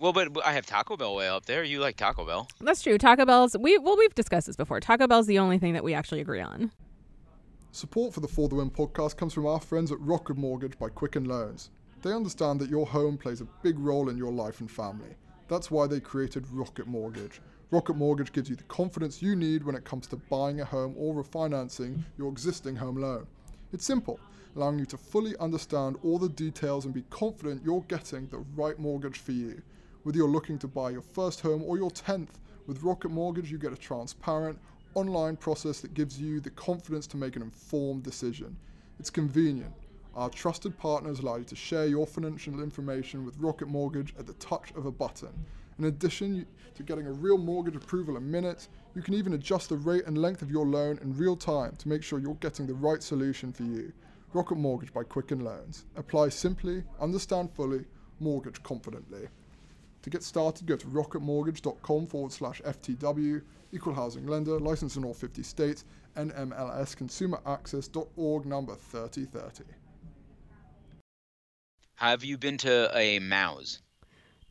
Well, 0.00 0.12
but, 0.12 0.32
but 0.32 0.46
I 0.46 0.52
have 0.52 0.64
Taco 0.64 0.96
Bell 0.96 1.16
way 1.16 1.28
up 1.28 1.46
there. 1.46 1.64
You 1.64 1.80
like 1.80 1.96
Taco 1.96 2.24
Bell? 2.24 2.46
That's 2.60 2.82
true. 2.82 2.98
Taco 2.98 3.26
Bell's 3.26 3.56
we 3.58 3.78
well 3.78 3.96
we've 3.98 4.14
discussed 4.14 4.46
this 4.46 4.54
before. 4.54 4.78
Taco 4.78 5.08
Bell's 5.08 5.26
the 5.26 5.40
only 5.40 5.58
thing 5.58 5.72
that 5.72 5.82
we 5.82 5.92
actually 5.92 6.20
agree 6.20 6.40
on. 6.40 6.70
Support 7.72 8.14
for 8.14 8.20
the 8.20 8.28
For 8.28 8.48
the 8.48 8.54
Win 8.54 8.70
podcast 8.70 9.16
comes 9.16 9.34
from 9.34 9.46
our 9.46 9.58
friends 9.58 9.90
at 9.90 10.00
Rocket 10.00 10.36
Mortgage 10.36 10.78
by 10.78 10.88
Quicken 10.88 11.24
Loans. 11.24 11.70
They 12.02 12.12
understand 12.12 12.60
that 12.60 12.70
your 12.70 12.86
home 12.86 13.18
plays 13.18 13.40
a 13.40 13.48
big 13.64 13.76
role 13.76 14.08
in 14.08 14.16
your 14.16 14.30
life 14.30 14.60
and 14.60 14.70
family. 14.70 15.16
That's 15.48 15.68
why 15.68 15.88
they 15.88 15.98
created 15.98 16.46
Rocket 16.52 16.86
Mortgage. 16.86 17.40
Rocket 17.72 17.96
Mortgage 17.96 18.32
gives 18.32 18.48
you 18.48 18.54
the 18.54 18.62
confidence 18.64 19.20
you 19.20 19.34
need 19.34 19.64
when 19.64 19.74
it 19.74 19.84
comes 19.84 20.06
to 20.08 20.16
buying 20.16 20.60
a 20.60 20.64
home 20.64 20.94
or 20.96 21.12
refinancing 21.12 22.04
your 22.16 22.30
existing 22.30 22.76
home 22.76 22.96
loan. 22.98 23.26
It's 23.72 23.84
simple, 23.84 24.20
allowing 24.54 24.78
you 24.78 24.86
to 24.86 24.96
fully 24.96 25.36
understand 25.38 25.98
all 26.04 26.20
the 26.20 26.28
details 26.28 26.84
and 26.84 26.94
be 26.94 27.04
confident 27.10 27.64
you're 27.64 27.84
getting 27.88 28.28
the 28.28 28.44
right 28.54 28.78
mortgage 28.78 29.18
for 29.18 29.32
you. 29.32 29.60
Whether 30.08 30.20
you're 30.20 30.28
looking 30.30 30.58
to 30.60 30.66
buy 30.66 30.88
your 30.88 31.02
first 31.02 31.42
home 31.42 31.62
or 31.62 31.76
your 31.76 31.90
10th, 31.90 32.30
with 32.66 32.82
Rocket 32.82 33.10
Mortgage 33.10 33.50
you 33.52 33.58
get 33.58 33.74
a 33.74 33.76
transparent, 33.76 34.58
online 34.94 35.36
process 35.36 35.80
that 35.80 35.92
gives 35.92 36.18
you 36.18 36.40
the 36.40 36.48
confidence 36.48 37.06
to 37.08 37.18
make 37.18 37.36
an 37.36 37.42
informed 37.42 38.04
decision. 38.04 38.56
It's 38.98 39.10
convenient. 39.10 39.74
Our 40.14 40.30
trusted 40.30 40.78
partners 40.78 41.18
allow 41.18 41.36
you 41.36 41.44
to 41.44 41.54
share 41.54 41.84
your 41.84 42.06
financial 42.06 42.62
information 42.62 43.26
with 43.26 43.36
Rocket 43.36 43.68
Mortgage 43.68 44.14
at 44.18 44.26
the 44.26 44.32
touch 44.32 44.70
of 44.76 44.86
a 44.86 44.90
button. 44.90 45.28
In 45.78 45.84
addition 45.84 46.46
to 46.74 46.82
getting 46.82 47.06
a 47.06 47.12
real 47.12 47.36
mortgage 47.36 47.76
approval 47.76 48.16
in 48.16 48.30
minutes, 48.30 48.70
you 48.94 49.02
can 49.02 49.12
even 49.12 49.34
adjust 49.34 49.68
the 49.68 49.76
rate 49.76 50.06
and 50.06 50.16
length 50.16 50.40
of 50.40 50.50
your 50.50 50.64
loan 50.64 50.98
in 51.02 51.18
real 51.18 51.36
time 51.36 51.76
to 51.76 51.86
make 51.86 52.02
sure 52.02 52.18
you're 52.18 52.34
getting 52.36 52.66
the 52.66 52.72
right 52.72 53.02
solution 53.02 53.52
for 53.52 53.64
you. 53.64 53.92
Rocket 54.32 54.56
Mortgage 54.56 54.94
by 54.94 55.02
Quicken 55.02 55.40
Loans. 55.40 55.84
Apply 55.96 56.30
simply, 56.30 56.82
understand 56.98 57.50
fully, 57.52 57.84
mortgage 58.20 58.62
confidently. 58.62 59.28
To 60.02 60.10
get 60.10 60.22
started, 60.22 60.66
go 60.66 60.76
to 60.76 60.86
rocketmortgage.com 60.86 62.06
forward 62.06 62.32
slash 62.32 62.60
FTW, 62.62 63.42
equal 63.72 63.94
housing 63.94 64.26
lender, 64.26 64.58
licensed 64.58 64.96
in 64.96 65.04
all 65.04 65.14
50 65.14 65.42
states, 65.42 65.84
NMLS 66.16 66.96
consumeraccess.org 66.96 68.46
number 68.46 68.74
3030. 68.74 69.64
Have 71.96 72.24
you 72.24 72.38
been 72.38 72.58
to 72.58 72.96
a 72.96 73.18
Mouse? 73.18 73.80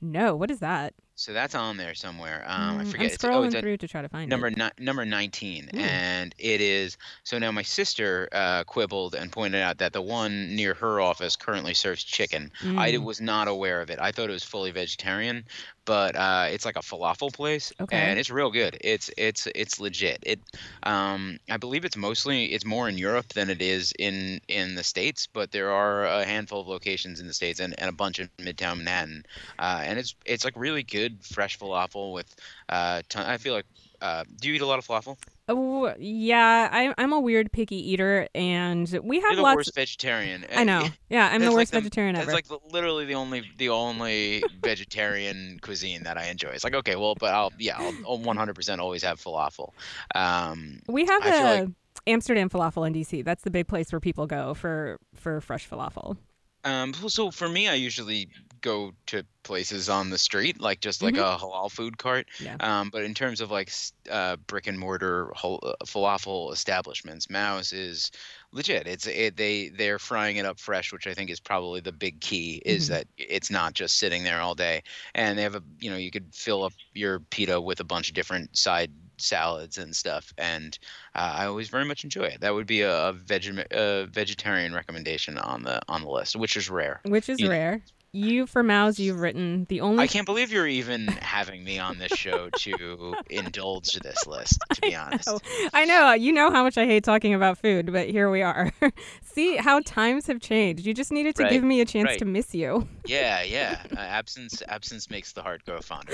No, 0.01 0.35
what 0.35 0.51
is 0.51 0.59
that? 0.59 0.93
So 1.19 1.33
that's 1.33 1.55
on 1.55 1.77
there 1.77 1.95
somewhere. 1.95 2.43
Um, 2.47 2.77
I 2.77 2.83
Mm, 2.83 2.91
forget. 2.91 3.07
I'm 3.07 3.11
It's, 3.11 3.23
oh, 3.23 3.27
scrolling 3.29 3.45
it's 3.47 3.55
through 3.59 3.77
to 3.77 3.87
try 3.87 4.03
to 4.03 4.07
find 4.09 4.29
number 4.29 4.47
it. 4.47 4.57
ni- 4.57 4.85
number 4.85 5.03
19 5.03 5.71
Ooh. 5.73 5.79
and 5.79 6.33
it 6.37 6.61
is 6.61 6.95
so 7.23 7.39
now 7.39 7.51
my 7.51 7.63
sister 7.63 8.29
uh, 8.31 8.63
quibbled 8.65 9.15
and 9.15 9.31
pointed 9.31 9.61
out 9.61 9.79
that 9.79 9.93
the 9.93 10.01
one 10.01 10.55
near 10.55 10.75
her 10.75 11.01
office 11.01 11.35
currently 11.35 11.73
serves 11.73 12.03
chicken 12.03 12.51
i 12.77 12.91
Mm. 12.91 13.03
was 13.03 13.19
not 13.19 13.47
aware 13.47 13.81
of 13.81 13.89
it 13.89 13.97
i 13.99 14.11
thought 14.11 14.29
it 14.29 14.33
was 14.33 14.43
fully 14.43 14.69
vegetarian 14.71 15.43
but 15.87 16.15
uh, 16.15 16.47
it's 16.51 16.65
like 16.65 16.77
a 16.77 16.81
falafel 16.81 17.33
place 17.33 17.73
Okay. 17.79 18.13
and 18.13 18.19
it's 18.19 18.29
real 18.31 18.51
good 18.51 18.77
it's 18.81 19.11
it's 19.17 19.47
it's 19.55 19.79
legit 19.79 20.19
it 20.23 20.41
um, 20.83 21.39
i 21.49 21.57
believe 21.57 21.85
it's 21.85 21.97
mostly 21.97 22.45
it's 22.47 22.65
more 22.65 22.89
in 22.89 22.97
europe 22.99 23.29
than 23.33 23.49
it 23.49 23.61
is 23.61 23.93
in 23.99 24.41
in 24.49 24.75
the 24.75 24.83
states 24.83 25.27
but 25.33 25.51
there 25.51 25.71
are 25.71 26.05
a 26.05 26.25
handful 26.25 26.61
of 26.61 26.67
locations 26.67 27.21
in 27.21 27.27
the 27.27 27.33
states 27.33 27.59
and, 27.61 27.75
and 27.79 27.89
a 27.89 27.93
bunch 27.93 28.19
in 28.19 28.29
midtown 28.39 28.77
manhattan 28.77 29.23
uh, 29.59 29.81
and 29.85 29.99
it's 29.99 30.15
it's 30.25 30.45
like 30.45 30.55
really 30.57 30.83
good 30.83 31.23
fresh 31.25 31.57
falafel 31.59 32.13
with 32.13 32.35
uh, 32.69 33.01
ton- 33.09 33.25
i 33.27 33.37
feel 33.37 33.53
like 33.53 33.65
uh, 34.01 34.23
do 34.39 34.47
you 34.49 34.55
eat 34.55 34.61
a 34.61 34.65
lot 34.65 34.79
of 34.79 34.85
falafel? 34.87 35.17
Oh 35.49 35.93
yeah, 35.97 36.67
I, 36.71 36.93
I'm 36.97 37.13
a 37.13 37.19
weird 37.19 37.51
picky 37.51 37.77
eater, 37.91 38.27
and 38.35 38.87
we 39.03 39.17
have 39.21 39.29
You're 39.31 39.35
the 39.37 39.41
lots. 39.43 39.55
worst 39.55 39.75
vegetarian. 39.75 40.45
I 40.55 40.63
know. 40.65 40.87
Yeah, 41.09 41.27
I'm 41.31 41.39
the 41.39 41.45
That's 41.45 41.53
like 41.55 41.61
worst 41.61 41.71
the- 41.71 41.79
vegetarian 41.81 42.15
ever. 42.17 42.31
like 42.33 42.45
literally 42.71 43.05
the 43.05 43.15
only 43.15 43.43
the 43.57 43.69
only 43.69 44.43
vegetarian 44.61 45.59
cuisine 45.61 46.03
that 46.03 46.17
I 46.17 46.25
enjoy. 46.27 46.49
It's 46.49 46.63
like 46.63 46.75
okay, 46.75 46.95
well, 46.95 47.15
but 47.19 47.33
I'll 47.33 47.51
yeah, 47.57 47.77
I'll 47.79 48.19
100% 48.19 48.79
always 48.79 49.03
have 49.03 49.21
falafel. 49.21 49.71
Um, 50.15 50.81
we 50.87 51.05
have 51.05 51.23
I 51.25 51.29
a 51.35 51.61
like- 51.63 51.69
Amsterdam 52.05 52.49
falafel 52.49 52.85
in 52.87 52.93
DC. 52.93 53.23
That's 53.23 53.43
the 53.43 53.51
big 53.51 53.67
place 53.67 53.91
where 53.91 53.99
people 53.99 54.27
go 54.27 54.53
for 54.53 54.99
for 55.15 55.41
fresh 55.41 55.67
falafel. 55.69 56.17
um, 56.63 56.93
so 56.93 57.31
for 57.31 57.47
me, 57.49 57.67
I 57.67 57.73
usually 57.75 58.29
go 58.67 58.93
to 59.07 59.23
places 59.43 59.87
on 59.89 60.09
the 60.09 60.17
street, 60.17 60.59
like 60.59 60.81
just 60.81 61.01
like 61.01 61.13
Mhm. 61.15 61.35
a 61.35 61.37
halal 61.39 61.71
food 61.71 61.97
cart. 61.97 62.27
Yeah. 62.39 62.57
Um, 62.59 62.89
but 62.89 63.03
in 63.03 63.13
terms 63.13 63.39
of 63.39 63.49
like 63.49 63.71
uh, 64.09 64.35
brick 64.47 64.67
and 64.67 64.77
mortar 64.77 65.31
uh, 65.35 65.57
falafel 65.85 66.51
establishments, 66.51 67.27
Maoz 67.27 67.71
is 67.73 68.11
legit. 68.51 68.87
It's 68.87 69.07
it, 69.07 69.37
they 69.37 69.69
they're 69.69 69.99
frying 69.99 70.35
it 70.37 70.45
up 70.45 70.59
fresh, 70.59 70.91
which 70.91 71.07
I 71.07 71.13
think 71.13 71.29
is 71.29 71.39
probably 71.39 71.79
the 71.79 71.93
big 71.93 72.19
key. 72.19 72.61
Is 72.65 72.85
Mhm. 72.85 72.89
that 72.89 73.07
it's 73.17 73.49
not 73.49 73.73
just 73.73 73.97
sitting 73.97 74.23
there 74.23 74.41
all 74.41 74.55
day, 74.55 74.83
and 75.15 75.37
they 75.37 75.43
have 75.43 75.55
a 75.55 75.63
you 75.79 75.89
know 75.89 75.97
you 75.97 76.11
could 76.11 76.33
fill 76.35 76.63
up 76.63 76.73
your 76.93 77.19
pita 77.21 77.59
with 77.61 77.79
a 77.79 77.85
bunch 77.85 78.09
of 78.09 78.15
different 78.15 78.57
side 78.57 78.91
salads 79.19 79.77
and 79.79 79.95
stuff, 79.95 80.31
and 80.37 80.77
uh, 81.15 81.33
I 81.39 81.45
always 81.45 81.69
very 81.69 81.85
much 81.85 82.03
enjoy 82.03 82.25
it. 82.25 82.41
That 82.41 82.53
would 82.53 82.67
be 82.67 82.81
a, 82.81 83.07
a 83.09 83.13
veg- 83.13 83.73
uh, 83.73 84.05
vegetarian 84.07 84.73
recommendation 84.73 85.37
on 85.37 85.63
the 85.63 85.81
on 85.87 86.01
the 86.03 86.09
list, 86.09 86.35
which 86.35 86.55
is 86.57 86.69
rare. 86.69 86.99
Which 87.03 87.29
is 87.29 87.39
You- 87.39 87.49
rare. 87.49 87.81
You 88.17 88.47
for 88.47 88.63
Maoz, 88.63 88.97
you've 88.97 89.19
written 89.19 89.65
the 89.69 89.81
only. 89.81 90.03
I 90.03 90.07
can't 90.07 90.25
believe 90.25 90.51
you're 90.51 90.67
even 90.67 91.05
having 91.07 91.63
me 91.63 91.77
on 91.77 91.99
this 91.99 92.11
show 92.13 92.49
to 92.49 93.15
indulge 93.29 93.93
this 93.93 94.25
list. 94.25 94.59
To 94.73 94.81
be 94.81 94.95
honest, 95.03 95.27
know. 95.27 95.39
I 95.73 95.85
know. 95.85 96.13
You 96.13 96.33
know 96.33 96.49
how 96.49 96.63
much 96.63 96.77
I 96.77 96.85
hate 96.85 97.03
talking 97.03 97.33
about 97.35 97.59
food, 97.59 97.91
but 97.93 98.09
here 98.09 98.31
we 98.31 98.41
are. 98.41 98.71
See 99.21 99.57
how 99.57 99.81
times 99.81 100.25
have 100.27 100.39
changed. 100.39 100.85
You 100.85 100.93
just 100.95 101.11
needed 101.11 101.35
to 101.35 101.43
Right, 101.43 101.51
give 101.51 101.63
me 101.63 101.79
a 101.81 101.85
chance 101.85 102.07
right. 102.07 102.19
to 102.19 102.25
miss 102.25 102.55
you. 102.55 102.87
yeah, 103.05 103.43
yeah. 103.43 103.83
Uh, 103.95 103.99
absence 103.99 104.63
absence 104.67 105.09
makes 105.11 105.33
the 105.33 105.43
heart 105.43 105.63
grow 105.65 105.79
fonder. 105.79 106.13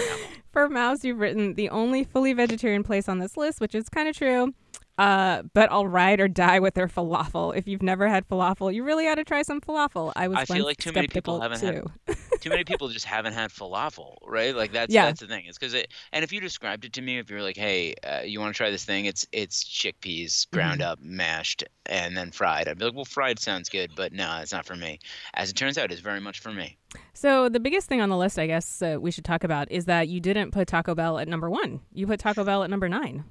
For 0.52 0.68
Mouse, 0.68 1.06
you've 1.06 1.20
written 1.20 1.54
the 1.54 1.70
only 1.70 2.04
fully 2.04 2.34
vegetarian 2.34 2.84
place 2.84 3.08
on 3.08 3.20
this 3.20 3.38
list, 3.38 3.62
which 3.62 3.76
is 3.76 3.88
kind 3.88 4.10
of 4.10 4.16
true. 4.18 4.54
Uh, 4.98 5.42
but 5.54 5.72
I'll 5.72 5.88
ride 5.88 6.20
or 6.20 6.28
die 6.28 6.60
with 6.60 6.76
their 6.76 6.88
falafel. 6.88 7.56
If 7.58 7.68
you've 7.68 7.82
never 7.82 8.08
had 8.08 8.28
falafel, 8.28 8.72
you 8.74 8.84
really 8.84 9.08
ought 9.08 9.16
to 9.16 9.24
try 9.24 9.42
some 9.42 9.60
falafel. 9.60 10.14
I 10.16 10.28
was 10.28 10.38
I 10.38 10.46
feel 10.46 10.66
like 10.66 10.78
too 10.78 10.92
many 10.92 11.08
people 11.08 11.42
haven't 11.42 11.62
had- 11.62 11.84
too. 12.08 12.16
Too 12.44 12.50
many 12.50 12.66
people 12.66 12.90
just 12.90 13.06
haven't 13.06 13.32
had 13.32 13.52
falafel, 13.52 14.18
right? 14.28 14.54
Like 14.54 14.74
that's 14.74 14.94
Yeah. 14.94 15.06
that's 15.06 15.22
the 15.22 15.28
thing. 15.28 15.46
It's 15.48 15.58
because 15.58 15.74
it. 15.74 15.88
And 16.12 16.26
if 16.26 16.34
you 16.34 16.42
described 16.42 16.84
it 16.84 16.92
to 16.94 17.02
me, 17.02 17.18
if 17.18 17.30
you're 17.30 17.42
like, 17.42 17.56
hey, 17.56 17.94
uh, 18.04 18.20
you 18.26 18.42
want 18.42 18.54
to 18.54 18.58
try 18.58 18.70
this 18.70 18.84
thing? 18.84 19.06
It's 19.06 19.26
it's 19.32 19.64
chickpeas 19.64 20.52
ground 20.52 20.82
Mm-hmm. 20.82 20.92
up, 20.92 21.00
mashed, 21.02 21.64
and 21.86 22.18
then 22.18 22.32
fried. 22.32 22.68
I'd 22.68 22.78
be 22.80 22.84
like, 22.84 22.96
well, 22.96 23.06
fried 23.06 23.40
sounds 23.40 23.70
good, 23.70 23.92
but 23.96 24.12
no, 24.12 24.40
it's 24.42 24.52
not 24.52 24.66
for 24.66 24.76
me. 24.76 25.00
As 25.36 25.52
it 25.52 25.54
turns 25.56 25.78
out, 25.78 25.90
it's 25.90 26.02
very 26.02 26.20
much 26.20 26.42
for 26.42 26.52
me. 26.52 26.76
So 27.14 27.48
the 27.48 27.62
biggest 27.62 27.88
thing 27.88 28.02
on 28.02 28.10
the 28.10 28.18
list, 28.18 28.38
I 28.38 28.46
guess, 28.48 28.82
uh, 28.82 28.98
we 29.00 29.10
should 29.10 29.24
talk 29.24 29.46
about 29.46 29.72
is 29.72 29.86
that 29.86 30.10
you 30.10 30.20
didn't 30.20 30.52
put 30.52 30.68
Taco 30.68 30.94
Bell 30.96 31.20
at 31.20 31.30
number 31.30 31.50
one. 31.50 31.80
You 31.94 32.08
put 32.08 32.20
Taco 32.20 32.44
Bell 32.44 32.64
at 32.64 32.70
number 32.70 32.90
nine. 32.90 33.24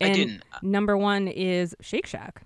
I 0.00 0.06
And 0.06 0.14
didn't. 0.14 0.42
Number 0.62 0.96
one 0.96 1.28
is 1.28 1.74
Shake 1.80 2.06
Shack. 2.06 2.42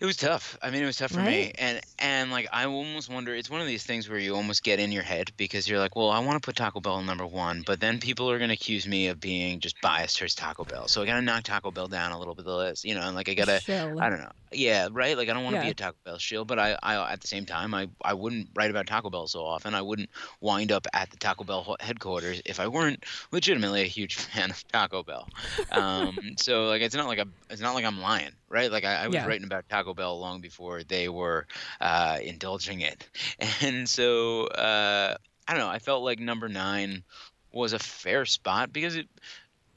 It 0.00 0.06
was 0.06 0.16
tough. 0.16 0.58
I 0.60 0.70
mean, 0.70 0.82
it 0.82 0.86
was 0.86 0.96
tough 0.96 1.12
for 1.12 1.22
me, 1.22 1.50
and 1.56 1.80
and 1.98 2.30
like 2.30 2.46
I 2.52 2.66
almost 2.66 3.08
wonder. 3.08 3.34
It's 3.34 3.48
one 3.48 3.60
of 3.60 3.66
these 3.66 3.84
things 3.84 4.08
where 4.08 4.18
you 4.18 4.34
almost 4.34 4.62
get 4.64 4.78
in 4.80 4.92
your 4.92 5.04
head 5.04 5.30
because 5.36 5.68
you're 5.68 5.78
like, 5.78 5.94
well, 5.96 6.10
I 6.10 6.18
want 6.18 6.40
to 6.42 6.44
put 6.46 6.56
Taco 6.56 6.80
Bell 6.80 7.00
number 7.02 7.26
one, 7.26 7.62
but 7.62 7.80
then 7.80 8.00
people 8.00 8.28
are 8.30 8.38
gonna 8.38 8.52
accuse 8.54 8.86
me 8.88 9.06
of 9.06 9.20
being 9.20 9.60
just 9.60 9.80
biased 9.80 10.18
towards 10.18 10.34
Taco 10.34 10.64
Bell, 10.64 10.88
so 10.88 11.00
I 11.02 11.06
gotta 11.06 11.22
knock 11.22 11.44
Taco 11.44 11.70
Bell 11.70 11.86
down 11.88 12.10
a 12.12 12.18
little 12.18 12.34
bit 12.34 12.40
of 12.42 12.46
the 12.46 12.56
list, 12.56 12.84
you 12.84 12.94
know, 12.94 13.02
and 13.02 13.14
like 13.14 13.28
I 13.28 13.34
gotta. 13.34 13.62
Shill. 13.62 13.98
I 13.98 14.10
don't 14.10 14.20
know. 14.20 14.32
Yeah, 14.52 14.88
right. 14.92 15.16
Like 15.16 15.28
I 15.28 15.32
don't 15.32 15.44
want 15.44 15.54
to 15.54 15.58
Yeah. 15.58 15.60
be 15.60 15.70
a 15.70 15.74
Taco 15.74 15.96
Bell 16.04 16.18
shill, 16.18 16.44
but 16.44 16.58
I, 16.58 16.76
I 16.82 17.12
at 17.12 17.20
the 17.20 17.28
same 17.28 17.46
time, 17.46 17.72
I, 17.72 17.88
I 18.04 18.14
wouldn't 18.14 18.50
write 18.54 18.70
about 18.70 18.86
Taco 18.86 19.10
Bell 19.10 19.26
so 19.28 19.44
often. 19.44 19.74
I 19.74 19.82
wouldn't 19.82 20.10
wind 20.40 20.70
up 20.72 20.86
at 20.92 21.10
the 21.10 21.16
Taco 21.16 21.44
Bell 21.44 21.76
headquarters 21.80 22.42
if 22.44 22.60
I 22.60 22.66
weren't 22.68 23.04
legitimately 23.32 23.82
a 23.82 23.86
huge 23.86 24.14
fan 24.16 24.50
of 24.50 24.66
Taco 24.68 25.02
Bell. 25.02 25.28
Um, 25.70 26.18
so 26.36 26.66
like 26.66 26.82
it's 26.82 26.94
not 26.94 27.06
like 27.06 27.18
a, 27.18 27.26
it's 27.50 27.60
not 27.60 27.74
like 27.74 27.84
I'm 27.84 28.00
lying, 28.00 28.32
right? 28.54 28.72
Like 28.72 28.84
I, 28.84 29.04
I 29.04 29.08
was 29.08 29.24
Yeah. 29.24 29.26
writing 29.26 29.44
about 29.46 29.68
Taco 29.68 29.94
Bell 29.94 30.18
long 30.20 30.40
before 30.40 30.84
they 30.84 31.08
were 31.10 31.46
uh, 31.80 32.18
indulging 32.22 32.80
it, 32.82 33.10
and 33.62 33.88
so 33.88 34.46
uh, 34.48 35.16
I 35.48 35.52
don't 35.52 35.60
know. 35.62 35.70
I 35.70 35.80
felt 35.80 36.04
like 36.04 36.20
number 36.20 36.48
nine 36.48 37.04
was 37.52 37.74
a 37.74 37.80
fair 37.80 38.26
spot 38.26 38.72
because 38.72 38.96
it. 38.96 39.08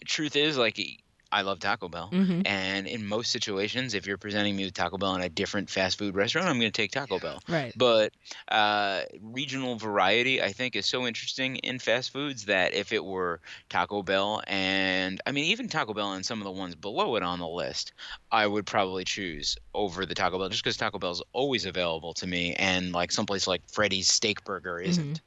Truth 0.06 0.36
is, 0.36 0.58
like 0.58 0.80
I 1.32 1.42
love 1.42 1.60
Taco 1.60 1.90
Bell. 1.90 2.08
hmm 2.08 2.42
And 2.46 2.88
in 2.88 3.06
most 3.06 3.32
situations, 3.32 3.94
if 3.94 4.08
you're 4.08 4.18
presenting 4.18 4.56
me 4.56 4.66
with 4.66 4.74
Taco 4.74 4.98
Bell 4.98 5.16
in 5.16 5.22
a 5.22 5.30
different 5.30 5.70
fast 5.70 5.98
food 5.98 6.16
restaurant, 6.16 6.48
I'm 6.48 6.60
going 6.60 6.72
to 6.72 6.82
take 6.82 6.92
Taco 6.92 7.20
Bell. 7.20 7.42
Right. 7.48 7.74
But 7.76 8.14
uh, 8.48 9.02
regional 9.22 9.76
variety, 9.76 10.42
I 10.42 10.54
think, 10.54 10.76
is 10.76 10.86
so 10.86 11.06
interesting 11.06 11.58
in 11.58 11.80
fast 11.80 12.12
foods 12.12 12.46
that 12.46 12.74
if 12.74 12.94
it 12.94 13.04
were 13.04 13.42
Taco 13.70 14.04
Bell 14.04 14.42
and 14.48 15.22
I 15.26 15.32
mean 15.32 15.46
even 15.46 15.68
Taco 15.68 15.94
Bell 15.94 16.14
and 16.14 16.26
some 16.26 16.40
of 16.40 16.46
the 16.46 16.52
ones 16.52 16.76
below 16.76 17.16
it 17.16 17.24
on 17.24 17.40
the 17.40 17.48
list, 17.48 17.94
I 18.32 18.48
would 18.48 18.66
probably 18.66 19.04
choose 19.04 19.58
over 19.74 20.06
the 20.06 20.16
Taco 20.16 20.38
Bell 20.38 20.50
just 20.50 20.64
because 20.64 20.78
Taco 20.78 21.00
Bell's 21.00 21.24
always 21.34 21.66
available 21.66 22.14
to 22.16 22.28
me, 22.28 22.54
and 22.56 22.94
like 22.94 23.12
someplace 23.12 23.48
like 23.48 23.62
Freddy's 23.70 24.08
Steak 24.08 24.44
Burger 24.46 24.80
isn't. 24.80 25.22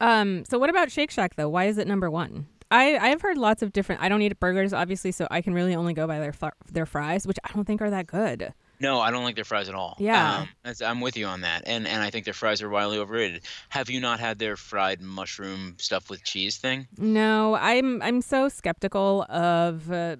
Um. 0.00 0.44
So 0.44 0.58
what 0.58 0.70
about 0.70 0.90
Shake 0.90 1.10
Shack 1.10 1.34
though? 1.36 1.48
Why 1.48 1.64
is 1.64 1.76
it 1.76 1.86
number 1.86 2.10
one? 2.10 2.46
I 2.70 2.98
I've 2.98 3.20
heard 3.22 3.38
lots 3.38 3.62
of 3.62 3.72
different. 3.72 4.02
I 4.02 4.08
don't 4.08 4.22
eat 4.22 4.38
burgers, 4.38 4.72
obviously, 4.72 5.12
so 5.12 5.26
I 5.30 5.40
can 5.40 5.54
really 5.54 5.74
only 5.74 5.94
go 5.94 6.06
by 6.06 6.18
their 6.18 6.32
fr- 6.32 6.48
their 6.70 6.86
fries, 6.86 7.26
which 7.26 7.38
I 7.44 7.52
don't 7.54 7.64
think 7.64 7.80
are 7.82 7.90
that 7.90 8.06
good. 8.06 8.52
No, 8.80 9.00
I 9.00 9.10
don't 9.10 9.24
like 9.24 9.34
their 9.34 9.44
fries 9.44 9.68
at 9.68 9.74
all. 9.74 9.96
Yeah. 9.98 10.46
um, 10.64 10.74
I'm 10.84 11.00
with 11.00 11.16
you 11.16 11.26
on 11.26 11.40
that, 11.40 11.64
and 11.66 11.86
and 11.86 12.02
I 12.02 12.10
think 12.10 12.24
their 12.24 12.34
fries 12.34 12.62
are 12.62 12.68
wildly 12.68 12.98
overrated. 12.98 13.42
Have 13.70 13.90
you 13.90 14.00
not 14.00 14.20
had 14.20 14.38
their 14.38 14.56
fried 14.56 15.00
mushroom 15.00 15.76
stuff 15.78 16.08
with 16.10 16.22
cheese 16.22 16.58
thing? 16.58 16.86
No, 16.96 17.54
I'm 17.56 18.00
I'm 18.02 18.20
so 18.20 18.48
skeptical 18.48 19.22
of 19.28 19.90
uh, 19.90 20.16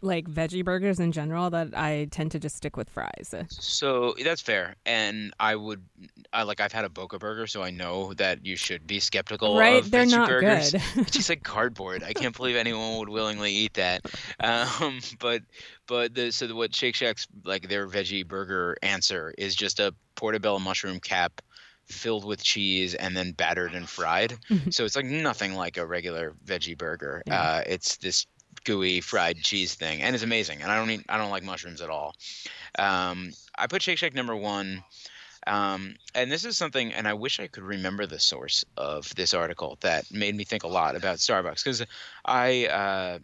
like 0.00 0.26
veggie 0.28 0.64
burgers 0.64 1.00
in 1.00 1.12
general 1.12 1.50
that 1.50 1.68
I 1.76 2.06
tend 2.10 2.30
to 2.32 2.38
just 2.38 2.56
stick 2.56 2.76
with 2.76 2.88
fries. 2.88 3.34
So 3.48 4.14
that's 4.22 4.40
fair, 4.40 4.76
and 4.86 5.32
I 5.40 5.56
would, 5.56 5.82
I 6.32 6.42
like 6.44 6.60
I've 6.60 6.72
had 6.72 6.84
a 6.84 6.88
Boca 6.88 7.18
burger, 7.18 7.46
so 7.46 7.62
I 7.62 7.70
know 7.70 8.12
that 8.14 8.44
you 8.46 8.56
should 8.56 8.86
be 8.86 9.00
skeptical 9.00 9.58
right? 9.58 9.82
of 9.82 9.90
They're 9.90 10.04
veggie 10.04 10.10
not 10.10 10.28
burgers. 10.28 10.72
good. 10.72 10.82
It's 10.96 11.10
just 11.10 11.28
like 11.28 11.42
cardboard. 11.42 12.02
I 12.02 12.12
can't 12.12 12.36
believe 12.36 12.56
anyone 12.56 12.98
would 12.98 13.08
willingly 13.08 13.52
eat 13.52 13.74
that. 13.74 14.02
Um, 14.40 15.00
but 15.18 15.42
but 15.86 16.14
the 16.14 16.30
so 16.30 16.54
what 16.54 16.74
Shake 16.74 16.94
Shack's 16.94 17.26
like 17.44 17.68
their 17.68 17.88
veggie 17.88 18.26
burger 18.26 18.76
answer 18.82 19.34
is 19.36 19.54
just 19.54 19.80
a 19.80 19.94
portobello 20.14 20.58
mushroom 20.58 21.00
cap 21.00 21.40
filled 21.86 22.24
with 22.24 22.42
cheese 22.42 22.94
and 22.94 23.16
then 23.16 23.32
battered 23.32 23.74
and 23.74 23.88
fried. 23.88 24.34
Mhm. 24.50 24.72
so 24.72 24.84
it's 24.84 24.94
like 24.94 25.06
nothing 25.06 25.54
like 25.54 25.76
a 25.76 25.86
regular 25.86 26.34
veggie 26.44 26.76
burger. 26.76 27.22
Yeah. 27.26 27.40
Uh, 27.40 27.62
it's 27.66 27.96
this 27.96 28.26
gooey 28.64 29.00
fried 29.00 29.38
cheese 29.42 29.74
thing, 29.74 30.02
and 30.02 30.14
it's 30.14 30.24
amazing. 30.24 30.62
And 30.62 30.70
I 30.70 30.76
don't 30.76 30.90
eat, 30.90 31.04
I 31.08 31.18
don't 31.18 31.30
like 31.30 31.42
mushrooms 31.42 31.80
at 31.80 31.90
all. 31.90 32.14
Um, 32.78 33.32
I 33.56 33.66
put 33.66 33.82
Shake 33.82 33.98
Shack 33.98 34.14
number 34.14 34.36
one. 34.36 34.84
Um, 35.46 35.94
and 36.14 36.30
this 36.30 36.44
is 36.44 36.58
something, 36.58 36.92
and 36.92 37.08
I 37.08 37.14
wish 37.14 37.40
I 37.40 37.46
could 37.46 37.62
remember 37.62 38.04
the 38.06 38.18
source 38.18 38.64
of 38.76 39.14
this 39.14 39.32
article 39.32 39.78
that 39.80 40.04
made 40.12 40.34
me 40.34 40.44
think 40.44 40.64
a 40.64 40.68
lot 40.68 40.94
about 40.94 41.16
Starbucks 41.18 41.64
because 41.64 41.82
I 42.24 42.66
uh, 42.66 43.18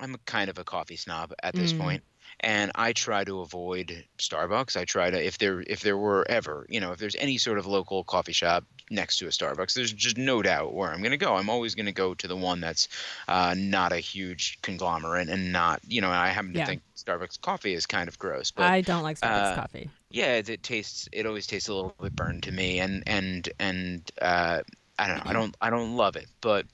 I'm 0.00 0.16
kind 0.24 0.50
of 0.50 0.58
a 0.58 0.64
coffee 0.64 0.96
snob 0.96 1.32
at 1.42 1.54
this 1.54 1.72
Mm. 1.72 1.78
point, 1.78 2.04
and 2.42 2.72
I 2.74 2.92
try 2.92 3.24
to 3.24 3.40
avoid 3.40 4.04
Starbucks. 4.18 4.76
I 4.76 4.84
try 4.84 5.10
to 5.10 5.24
if 5.24 5.38
there 5.38 5.60
if 5.62 5.80
there 5.80 5.96
were 5.96 6.26
ever 6.28 6.66
you 6.68 6.80
know 6.80 6.92
if 6.92 6.98
there's 6.98 7.16
any 7.16 7.38
sort 7.38 7.58
of 7.58 7.66
local 7.66 8.04
coffee 8.04 8.32
shop 8.32 8.64
next 8.90 9.18
to 9.18 9.26
a 9.26 9.30
Starbucks, 9.30 9.74
there's 9.74 9.92
just 9.92 10.18
no 10.18 10.42
doubt 10.42 10.74
where 10.74 10.90
I'm 10.90 11.00
going 11.00 11.12
to 11.12 11.16
go. 11.16 11.36
I'm 11.36 11.50
always 11.50 11.74
going 11.74 11.86
to 11.86 11.92
go 11.92 12.14
to 12.14 12.28
the 12.28 12.36
one 12.36 12.60
that's 12.60 12.88
uh, 13.28 13.54
not 13.56 13.92
a 13.92 13.98
huge 13.98 14.58
conglomerate 14.62 15.28
and 15.28 15.52
not 15.52 15.80
you 15.86 16.00
know. 16.00 16.10
I 16.10 16.28
happen 16.28 16.54
to 16.54 16.60
Yeah. 16.60 16.62
think 16.62 16.82
Starbucks 16.96 17.40
coffee 17.40 17.74
is 17.74 17.86
kind 17.86 18.08
of 18.08 18.18
gross, 18.18 18.50
but 18.50 18.72
I 18.72 18.80
don't 18.80 19.02
like 19.02 19.18
Starbucks 19.18 19.52
uh, 19.52 19.52
coffee. 19.52 19.90
yeah, 20.10 20.34
it, 20.36 20.48
it 20.48 20.62
tastes. 20.62 21.08
It 21.12 21.26
always 21.26 21.46
tastes 21.46 21.68
a 21.68 21.74
little 21.74 21.94
bit 22.00 22.16
burned 22.16 22.42
to 22.44 22.52
me, 22.52 22.80
and 22.80 23.02
and 23.06 23.48
and 23.58 24.10
uh, 24.20 24.62
I 24.98 25.06
don't 25.06 25.16
know. 25.18 25.22
I 25.26 25.32
don't 25.32 25.56
I 25.60 25.70
don't 25.70 25.96
love 25.96 26.16
it, 26.16 26.26
but 26.40 26.66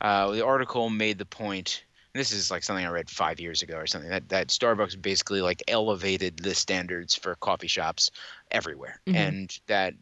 uh, 0.00 0.30
the 0.32 0.44
article 0.44 0.90
made 0.90 1.18
the 1.18 1.26
point. 1.26 1.84
This 2.14 2.30
is 2.32 2.48
like 2.50 2.62
something 2.62 2.86
I 2.86 2.90
read 2.90 3.10
five 3.10 3.40
years 3.40 3.60
ago 3.62 3.76
or 3.76 3.86
something 3.88 4.10
that 4.10 4.28
that 4.28 4.48
Starbucks 4.48 5.00
basically 5.02 5.40
like 5.42 5.62
elevated 5.66 6.38
the 6.38 6.54
standards 6.54 7.14
for 7.16 7.34
coffee 7.34 7.66
shops 7.66 8.10
everywhere, 8.52 9.00
Mhm. 9.06 9.16
and 9.16 9.58
that 9.66 9.94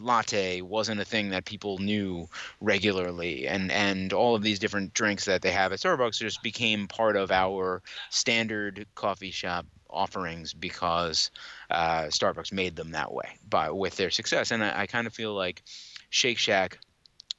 latte 0.00 0.60
wasn't 0.60 1.00
a 1.00 1.04
thing 1.04 1.30
that 1.30 1.44
people 1.44 1.78
knew 1.78 2.28
regularly, 2.60 3.46
and 3.46 3.70
and 3.70 4.12
all 4.12 4.34
of 4.34 4.42
these 4.42 4.58
different 4.58 4.92
drinks 4.92 5.24
that 5.26 5.42
they 5.42 5.52
have 5.52 5.72
at 5.72 5.78
Starbucks 5.78 6.18
just 6.18 6.42
became 6.42 6.88
part 6.88 7.16
of 7.16 7.30
our 7.30 7.80
standard 8.10 8.84
coffee 8.96 9.30
shop 9.30 9.66
offerings 9.90 10.52
because 10.52 11.30
uh, 11.70 12.04
Starbucks 12.04 12.52
made 12.52 12.76
them 12.76 12.90
that 12.90 13.12
way 13.12 13.38
by 13.48 13.70
with 13.70 13.96
their 13.96 14.10
success. 14.10 14.50
And 14.50 14.62
I, 14.64 14.82
I 14.82 14.86
kind 14.86 15.06
of 15.06 15.14
feel 15.14 15.34
like 15.34 15.62
Shake 16.10 16.38
Shack 16.38 16.78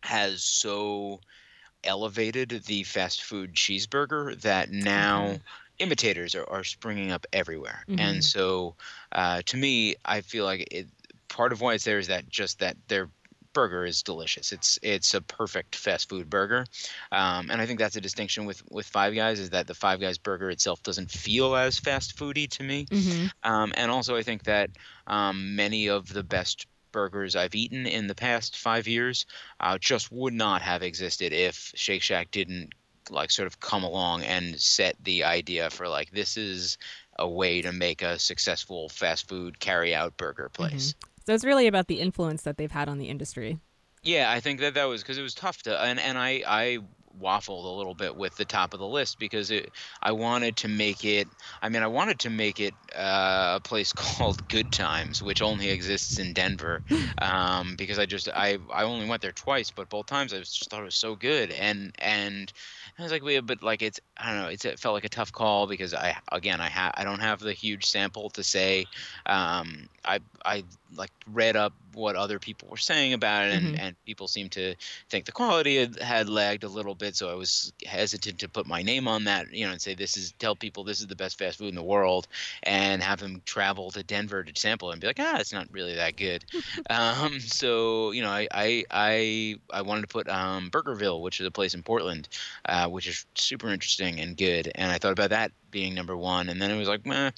has 0.02 0.44
so 0.44 1.20
elevated 1.84 2.50
the 2.66 2.84
fast 2.84 3.24
food 3.24 3.54
cheeseburger 3.56 4.40
that 4.42 4.70
now 4.72 5.38
Mhm. 5.38 5.42
imitators 5.80 6.36
are, 6.36 6.50
are 6.50 6.64
springing 6.64 7.12
up 7.12 7.26
everywhere. 7.34 7.86
Mhm. 7.88 7.96
And 8.00 8.24
so 8.24 8.76
uh, 9.12 9.42
to 9.46 9.58
me, 9.58 9.96
I 10.06 10.22
feel 10.22 10.46
like 10.46 10.68
it, 10.72 10.88
part 11.30 11.52
of 11.54 11.62
why 11.62 11.74
it's 11.76 11.86
there 11.86 12.00
is 12.00 12.08
that 12.08 12.30
just 12.30 12.60
that 12.60 12.78
their 12.88 13.10
burger 13.54 13.86
is 13.86 14.04
delicious. 14.04 14.52
It's 14.52 14.78
it's 14.84 15.14
a 15.14 15.22
perfect 15.22 15.76
fast 15.76 16.10
food 16.10 16.30
burger, 16.30 16.66
um, 17.12 17.50
and 17.50 17.62
I 17.62 17.66
think 17.66 17.80
that's 17.80 17.96
a 17.96 18.02
distinction 18.02 18.46
with 18.46 18.62
with 18.70 18.86
Five 18.88 19.16
Guys 19.16 19.40
is 19.40 19.50
that 19.52 19.68
the 19.68 19.74
Five 19.76 20.00
Guys 20.00 20.18
burger 20.18 20.50
itself 20.50 20.82
doesn't 20.84 21.12
feel 21.12 21.56
as 21.56 21.80
fast 21.80 22.16
foody 22.18 22.48
to 22.52 22.64
me. 22.64 22.88
hmm 22.92 23.28
Um, 23.44 23.72
and 23.76 23.92
also, 23.92 24.16
I 24.16 24.24
think 24.24 24.44
that 24.44 24.72
um, 25.08 25.56
many 25.56 25.88
of 25.90 26.12
the 26.14 26.24
best 26.24 26.68
burgers 26.92 27.36
I've 27.36 27.56
eaten 27.56 27.86
in 27.86 28.08
the 28.08 28.16
past 28.16 28.58
five 28.58 28.88
years 28.88 29.26
uh, 29.60 29.78
just 29.78 30.12
would 30.12 30.34
not 30.34 30.62
have 30.62 30.84
existed 30.84 31.34
if 31.34 31.72
Shake 31.76 32.02
Shack 32.02 32.32
didn't 32.32 32.74
like 33.10 33.32
sort 33.32 33.48
of 33.48 33.60
come 33.60 33.84
along 33.84 34.24
and 34.24 34.60
set 34.60 34.96
the 35.04 35.24
idea 35.24 35.70
for 35.70 35.88
like 35.88 36.12
this 36.12 36.38
is 36.38 36.78
a 37.18 37.28
way 37.28 37.62
to 37.62 37.72
make 37.72 38.02
a 38.02 38.20
successful 38.20 38.90
fast 38.90 39.28
food 39.28 39.60
carry 39.60 39.94
out 39.94 40.18
burger 40.18 40.50
place. 40.50 40.94
Mm-hmm. 40.94 41.10
So 41.26 41.34
it's 41.34 41.46
really 41.46 41.68
about 41.68 41.88
the 41.88 42.00
influence 42.00 42.44
that 42.44 42.58
they've 42.58 42.72
had 42.72 42.90
on 42.90 42.98
the 42.98 43.10
industry. 43.10 43.60
Yeah, 44.02 44.32
I 44.32 44.40
think 44.40 44.62
that 44.62 44.76
that 44.76 44.86
was 44.86 45.02
because 45.02 45.18
it 45.18 45.22
was 45.22 45.34
tough 45.34 45.64
to, 45.64 45.80
and 45.80 46.00
and 46.00 46.18
I 46.18 46.44
I 46.48 46.80
waffled 47.20 47.66
a 47.66 47.78
little 47.78 47.94
bit 47.96 48.16
with 48.16 48.36
the 48.36 48.46
top 48.46 48.74
of 48.74 48.80
the 48.80 48.88
list 48.88 49.20
because 49.20 49.52
it 49.52 49.72
I 50.02 50.12
wanted 50.12 50.58
to 50.58 50.68
make 50.68 51.04
it. 51.06 51.30
I 51.62 51.70
mean, 51.70 51.84
I 51.84 51.88
wanted 51.88 52.20
to 52.22 52.30
make 52.30 52.60
it 52.60 52.76
uh, 52.96 53.56
a 53.58 53.62
place 53.62 53.94
called 53.96 54.48
Good 54.48 54.72
Times, 54.72 55.22
which 55.22 55.42
only 55.42 55.70
exists 55.70 56.20
in 56.20 56.34
Denver, 56.34 56.84
um, 57.22 57.76
because 57.78 58.00
I 58.00 58.06
just 58.06 58.30
I 58.30 58.58
I 58.74 58.84
only 58.84 59.08
went 59.08 59.22
there 59.22 59.32
twice, 59.32 59.70
but 59.72 59.90
both 59.90 60.06
times 60.08 60.34
I 60.34 60.40
just 60.40 60.70
thought 60.70 60.82
it 60.82 60.86
was 60.86 60.96
so 60.96 61.16
good, 61.16 61.52
and 61.52 61.94
and 62.00 62.52
I 62.98 63.04
was 63.04 63.12
like, 63.12 63.24
yeah, 63.26 63.42
but 63.42 63.64
like 63.64 63.82
it's 63.82 64.00
I 64.18 64.32
don't 64.34 64.42
know, 64.44 64.50
it's, 64.50 64.66
it 64.66 64.80
felt 64.80 64.94
like 64.94 65.06
a 65.06 65.10
tough 65.10 65.32
call 65.32 65.68
because 65.68 65.94
I 65.94 66.16
again 66.32 66.62
I 66.62 66.70
ha- 66.70 66.92
I 66.96 67.04
don't 67.04 67.20
have 67.20 67.40
the 67.40 67.54
huge 67.54 67.86
sample 67.86 68.30
to 68.32 68.44
say. 68.44 68.88
Um, 69.26 69.88
I 70.06 70.20
I 70.46 70.64
like 70.96 71.12
read 71.28 71.56
up 71.56 71.74
what 72.00 72.16
other 72.16 72.40
people 72.40 72.68
were 72.70 72.78
saying 72.78 73.14
about 73.14 73.48
it, 73.48 73.54
and, 73.54 73.76
Mhm. 73.76 73.80
and 73.80 73.96
people 74.06 74.28
seemed 74.28 74.52
to 74.54 74.76
think 75.10 75.26
the 75.26 75.32
quality 75.32 75.78
had, 75.78 76.00
had 76.02 76.30
lagged 76.30 76.64
a 76.64 76.70
little 76.70 76.96
bit. 76.96 77.16
So 77.16 77.30
I 77.30 77.36
was 77.36 77.74
hesitant 77.86 78.40
to 78.40 78.50
put 78.50 78.68
my 78.68 78.82
name 78.82 79.08
on 79.08 79.26
that, 79.26 79.52
you 79.54 79.66
know, 79.66 79.72
and 79.72 79.82
say 79.82 79.96
this 79.96 80.18
is 80.18 80.34
tell 80.40 80.56
people 80.56 80.84
this 80.84 81.00
is 81.02 81.08
the 81.08 81.16
best 81.16 81.38
fast 81.38 81.58
food 81.58 81.70
in 81.70 81.76
the 81.76 81.84
world, 81.84 82.28
and 82.64 83.02
have 83.04 83.20
them 83.20 83.42
travel 83.46 83.92
to 83.92 84.04
Denver 84.04 84.44
to 84.44 84.60
sample 84.60 84.92
and 84.92 85.02
be 85.02 85.08
like, 85.08 85.20
ah, 85.20 85.40
it's 85.40 85.54
not 85.54 85.68
really 85.72 85.96
that 85.96 86.16
good. 86.18 86.46
um, 86.90 87.40
so 87.40 88.12
you 88.12 88.22
know, 88.22 88.30
I 88.30 88.48
I 88.52 88.84
I, 88.92 89.56
I 89.72 89.82
wanted 89.82 90.02
to 90.02 90.08
put 90.08 90.28
um, 90.30 90.70
Burgerville, 90.72 91.22
which 91.22 91.40
is 91.40 91.46
a 91.48 91.52
place 91.52 91.74
in 91.74 91.84
Portland, 91.84 92.28
uh, 92.66 92.88
which 92.88 93.08
is 93.08 93.26
super 93.36 93.70
interesting 93.70 94.20
and 94.20 94.38
good, 94.38 94.72
and 94.76 94.92
I 94.92 94.98
thought 94.98 95.12
about 95.14 95.30
that 95.32 95.52
being 95.72 95.94
number 95.96 96.16
one, 96.18 96.50
and 96.50 96.62
then 96.62 96.72
it 96.72 96.78
was 96.78 96.88
like, 96.88 97.06
meh. 97.06 97.32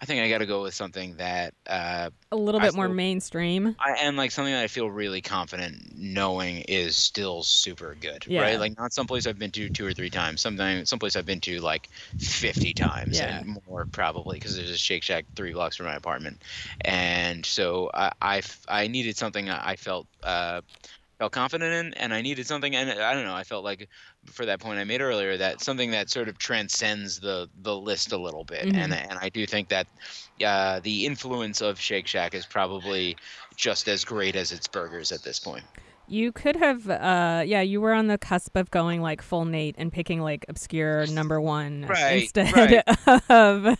I 0.00 0.04
think 0.04 0.20
I 0.22 0.28
got 0.28 0.38
to 0.38 0.46
go 0.46 0.62
with 0.62 0.74
something 0.74 1.16
that 1.16 1.54
uh, 1.66 2.10
A 2.30 2.36
little 2.36 2.60
I 2.60 2.66
bit 2.66 2.74
more 2.74 2.86
feel- 2.86 2.94
mainstream. 2.94 3.74
I 3.80 3.94
and 4.00 4.16
like 4.16 4.30
something 4.30 4.54
that 4.54 4.62
I 4.62 4.68
feel 4.68 4.88
really 4.88 5.20
confident 5.20 5.92
knowing 5.96 6.58
is 6.68 6.96
still 6.96 7.42
super 7.42 7.96
good, 8.00 8.24
Yeah. 8.28 8.42
right? 8.42 8.60
Like 8.60 8.78
not 8.78 8.92
someplace 8.92 9.26
I've 9.26 9.40
been 9.40 9.50
to 9.50 9.68
two 9.68 9.84
or 9.84 9.92
three 9.92 10.08
times, 10.10 10.40
something 10.40 10.84
someplace 10.84 11.16
I've 11.16 11.26
been 11.26 11.40
to 11.40 11.58
like 11.60 11.88
fifty 12.18 12.72
times 12.72 13.18
Yeah. 13.18 13.38
and 13.40 13.58
more 13.66 13.86
probably 13.86 14.38
because 14.38 14.56
there's 14.56 14.70
a 14.70 14.78
Shake 14.78 15.02
Shack 15.02 15.24
three 15.34 15.52
blocks 15.52 15.74
from 15.74 15.86
my 15.86 15.96
apartment, 15.96 16.42
and 16.82 17.44
so 17.44 17.90
I 17.92 18.40
I 18.68 18.86
needed 18.86 19.16
something 19.16 19.50
I 19.50 19.74
felt 19.74 20.06
uh, 20.22 20.60
felt 21.18 21.32
confident 21.32 21.72
in, 21.86 21.94
and 21.94 22.14
I 22.14 22.22
needed 22.22 22.46
something, 22.46 22.76
and 22.76 22.88
I 22.88 23.14
don't 23.14 23.24
know, 23.24 23.34
I 23.34 23.42
felt 23.42 23.64
like 23.64 23.88
for 24.32 24.46
that 24.46 24.60
point 24.60 24.78
I 24.78 24.84
made 24.84 25.00
earlier 25.00 25.36
that 25.36 25.60
something 25.62 25.90
that 25.92 26.10
sort 26.10 26.28
of 26.28 26.38
transcends 26.38 27.18
the 27.20 27.48
the 27.62 27.74
list 27.76 28.12
a 28.12 28.18
little 28.18 28.44
bit, 28.44 28.66
Mhm. 28.66 28.76
and 28.76 28.94
and 28.94 29.18
I 29.20 29.28
do 29.28 29.46
think 29.46 29.68
that 29.68 29.86
uh, 30.44 30.80
the 30.80 31.06
influence 31.06 31.60
of 31.60 31.80
Shake 31.80 32.06
Shack 32.06 32.34
is 32.34 32.46
probably 32.46 33.16
just 33.56 33.88
as 33.88 34.04
great 34.04 34.36
as 34.36 34.52
its 34.52 34.68
burgers 34.68 35.10
at 35.12 35.22
this 35.22 35.38
point. 35.40 35.64
You 36.10 36.32
could 36.32 36.56
have, 36.56 36.88
uh, 36.88 37.42
yeah, 37.44 37.60
you 37.60 37.82
were 37.82 37.92
on 37.92 38.06
the 38.06 38.16
cusp 38.16 38.56
of 38.56 38.70
going 38.70 39.02
like 39.02 39.20
full 39.20 39.44
Nate 39.44 39.74
and 39.76 39.92
picking 39.92 40.20
like 40.22 40.46
obscure 40.48 41.06
number 41.08 41.38
one 41.40 41.84
Right, 41.86 42.22
instead 42.22 42.52
right. 42.54 43.20
of 43.30 43.76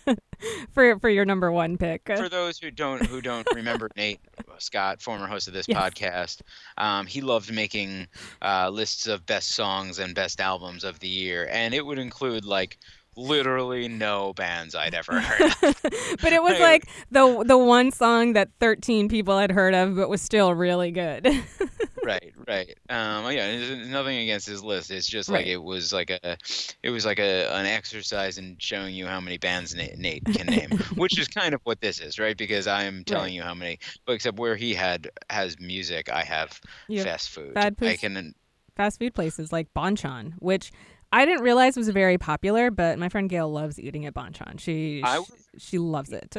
for 0.79 0.99
for 0.99 1.09
your 1.09 1.25
number 1.25 1.51
one 1.51 1.77
pick. 1.77 2.01
For 2.05 2.29
those 2.29 2.57
who 2.57 2.71
don't 2.71 3.05
who 3.05 3.21
don't 3.21 3.47
remember 3.55 3.89
Nate 3.95 4.19
Scott, 4.59 5.01
former 5.01 5.27
host 5.27 5.47
of 5.47 5.53
this 5.53 5.67
Yes. 5.67 5.77
podcast, 5.77 6.41
um, 6.77 7.05
he 7.05 7.21
loved 7.21 7.53
making 7.53 8.07
uh, 8.41 8.69
lists 8.69 9.07
of 9.07 9.25
best 9.25 9.51
songs 9.51 9.99
and 9.99 10.15
best 10.15 10.39
albums 10.41 10.83
of 10.83 10.99
the 10.99 11.07
year, 11.07 11.47
and 11.51 11.73
it 11.73 11.85
would 11.85 11.99
include 11.99 12.45
like 12.45 12.77
literally 13.19 13.87
no 13.87 14.33
bands 14.33 14.75
I'd 14.75 14.93
ever 14.93 15.19
heard. 15.21 15.51
of. 15.63 15.81
but 16.21 16.33
it 16.33 16.41
was 16.41 16.59
like 16.59 16.87
the 17.11 17.43
the 17.45 17.57
one 17.57 17.91
song 17.91 18.33
that 18.33 18.49
13 18.59 19.09
people 19.09 19.37
had 19.37 19.51
heard 19.51 19.73
of, 19.75 19.95
but 19.95 20.09
was 20.09 20.21
still 20.21 20.53
really 20.53 20.91
good. 20.91 21.27
right, 22.03 22.33
right. 22.47 22.77
Um, 22.89 23.31
yeah, 23.31 23.75
nothing 23.87 24.17
against 24.19 24.47
his 24.47 24.63
list. 24.63 24.89
It's 24.91 25.07
just 25.07 25.29
like 25.29 25.39
Right. 25.45 25.47
it 25.47 25.61
was 25.63 25.91
like 25.93 26.09
a, 26.09 26.37
it 26.83 26.89
was 26.89 27.05
like 27.05 27.19
a 27.19 27.53
an 27.53 27.65
exercise 27.65 28.37
in 28.37 28.55
showing 28.59 28.95
you 28.95 29.05
how 29.05 29.19
many 29.19 29.37
bands 29.37 29.75
Nate, 29.75 29.97
Nate 29.97 30.25
can 30.25 30.47
name, 30.47 30.71
which 30.95 31.19
is 31.19 31.27
kind 31.27 31.53
of 31.53 31.61
what 31.65 31.81
this 31.81 31.99
is, 31.99 32.17
right? 32.19 32.37
Because 32.37 32.67
I 32.67 32.83
am 32.83 33.03
telling 33.03 33.25
Right. 33.25 33.33
you 33.33 33.41
how 33.43 33.53
many, 33.53 33.79
but 34.05 34.13
except 34.13 34.39
where 34.39 34.55
he 34.55 34.73
had 34.73 35.09
has 35.29 35.59
music, 35.59 36.09
I 36.09 36.23
have 36.23 36.59
have 36.89 37.03
fast 37.03 37.29
food. 37.29 37.53
bad 37.53 37.75
I 37.81 37.95
can. 37.95 38.33
Fast 38.75 38.99
food 38.99 39.13
places 39.13 39.51
like 39.51 39.67
Bonchon, 39.73 40.33
which 40.39 40.71
I 41.11 41.25
didn't 41.25 41.43
realize 41.43 41.75
it 41.75 41.79
was 41.79 41.89
very 41.89 42.17
popular, 42.17 42.69
but 42.71 42.99
my 42.99 43.09
friend 43.09 43.29
Gail 43.29 43.51
loves 43.51 43.79
eating 43.79 44.05
at 44.05 44.13
Bonchon. 44.13 44.59
She 44.59 45.01
I 45.03 45.21
she, 45.23 45.59
she 45.59 45.77
loves 45.79 46.11
it. 46.11 46.35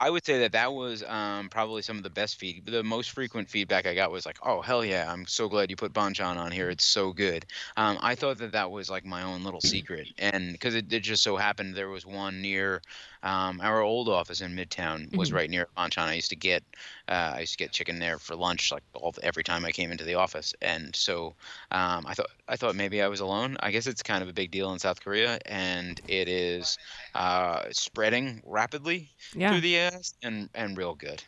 I 0.00 0.10
would 0.10 0.24
say 0.24 0.38
that 0.40 0.52
that 0.52 0.72
was 0.72 1.02
um, 1.02 1.48
probably 1.48 1.82
some 1.82 1.96
of 1.96 2.04
the 2.04 2.10
best 2.10 2.38
feed. 2.38 2.66
The 2.66 2.84
most 2.84 3.10
frequent 3.10 3.50
feedback 3.50 3.84
I 3.84 3.94
got 3.94 4.12
was 4.12 4.26
like, 4.26 4.38
"Oh 4.44 4.60
hell 4.60 4.84
yeah! 4.84 5.12
I'm 5.12 5.26
so 5.26 5.48
glad 5.48 5.70
you 5.70 5.76
put 5.76 5.92
Bonchon 5.92 6.36
on 6.36 6.52
here. 6.52 6.70
It's 6.70 6.84
so 6.84 7.12
good." 7.12 7.46
Um, 7.76 7.98
I 8.00 8.14
thought 8.14 8.38
that 8.38 8.52
that 8.52 8.70
was 8.70 8.88
like 8.88 9.04
my 9.04 9.22
own 9.22 9.42
little 9.42 9.60
secret, 9.60 10.08
and 10.18 10.52
because 10.52 10.76
it, 10.76 10.92
it 10.92 11.00
just 11.00 11.22
so 11.24 11.36
happened 11.36 11.74
there 11.74 11.88
was 11.88 12.06
one 12.06 12.40
near 12.40 12.80
um, 13.22 13.60
our 13.60 13.80
old 13.80 14.08
office 14.08 14.40
in 14.40 14.54
Midtown 14.54 15.14
was 15.16 15.30
Mhm. 15.30 15.34
right 15.34 15.50
near 15.50 15.66
Bonchon. 15.76 16.02
I 16.08 16.14
used 16.14 16.30
to 16.30 16.36
get 16.36 16.62
uh, 17.08 17.32
I 17.36 17.40
used 17.40 17.52
to 17.52 17.58
get 17.58 17.72
chicken 17.72 17.98
there 17.98 18.18
for 18.18 18.36
lunch 18.36 18.70
like 18.70 18.82
all, 18.94 19.14
every 19.22 19.42
time 19.42 19.64
I 19.64 19.72
came 19.72 19.90
into 19.90 20.04
the 20.04 20.14
office, 20.14 20.54
and 20.62 20.94
so 20.94 21.34
um, 21.70 22.04
I 22.06 22.14
thought 22.14 22.30
I 22.48 22.56
thought 22.56 22.74
maybe 22.76 23.00
I 23.02 23.08
was 23.08 23.20
alone. 23.20 23.56
I 23.60 23.70
guess 23.70 23.86
it's 23.86 24.02
kind 24.02 24.22
of 24.22 24.28
a 24.28 24.32
big 24.32 24.50
deal 24.50 24.72
in 24.72 24.78
South 24.78 25.00
Korea, 25.02 25.38
and 25.46 26.00
it 26.08 26.28
is 26.28 26.76
uh, 27.14 27.64
spreading 27.70 28.42
rapidly 28.44 29.10
Yeah. 29.34 29.50
through 29.52 29.62
the 29.62 29.78
ass 29.78 30.14
and 30.22 30.48
and 30.54 30.76
real 30.76 30.94
good. 30.94 31.22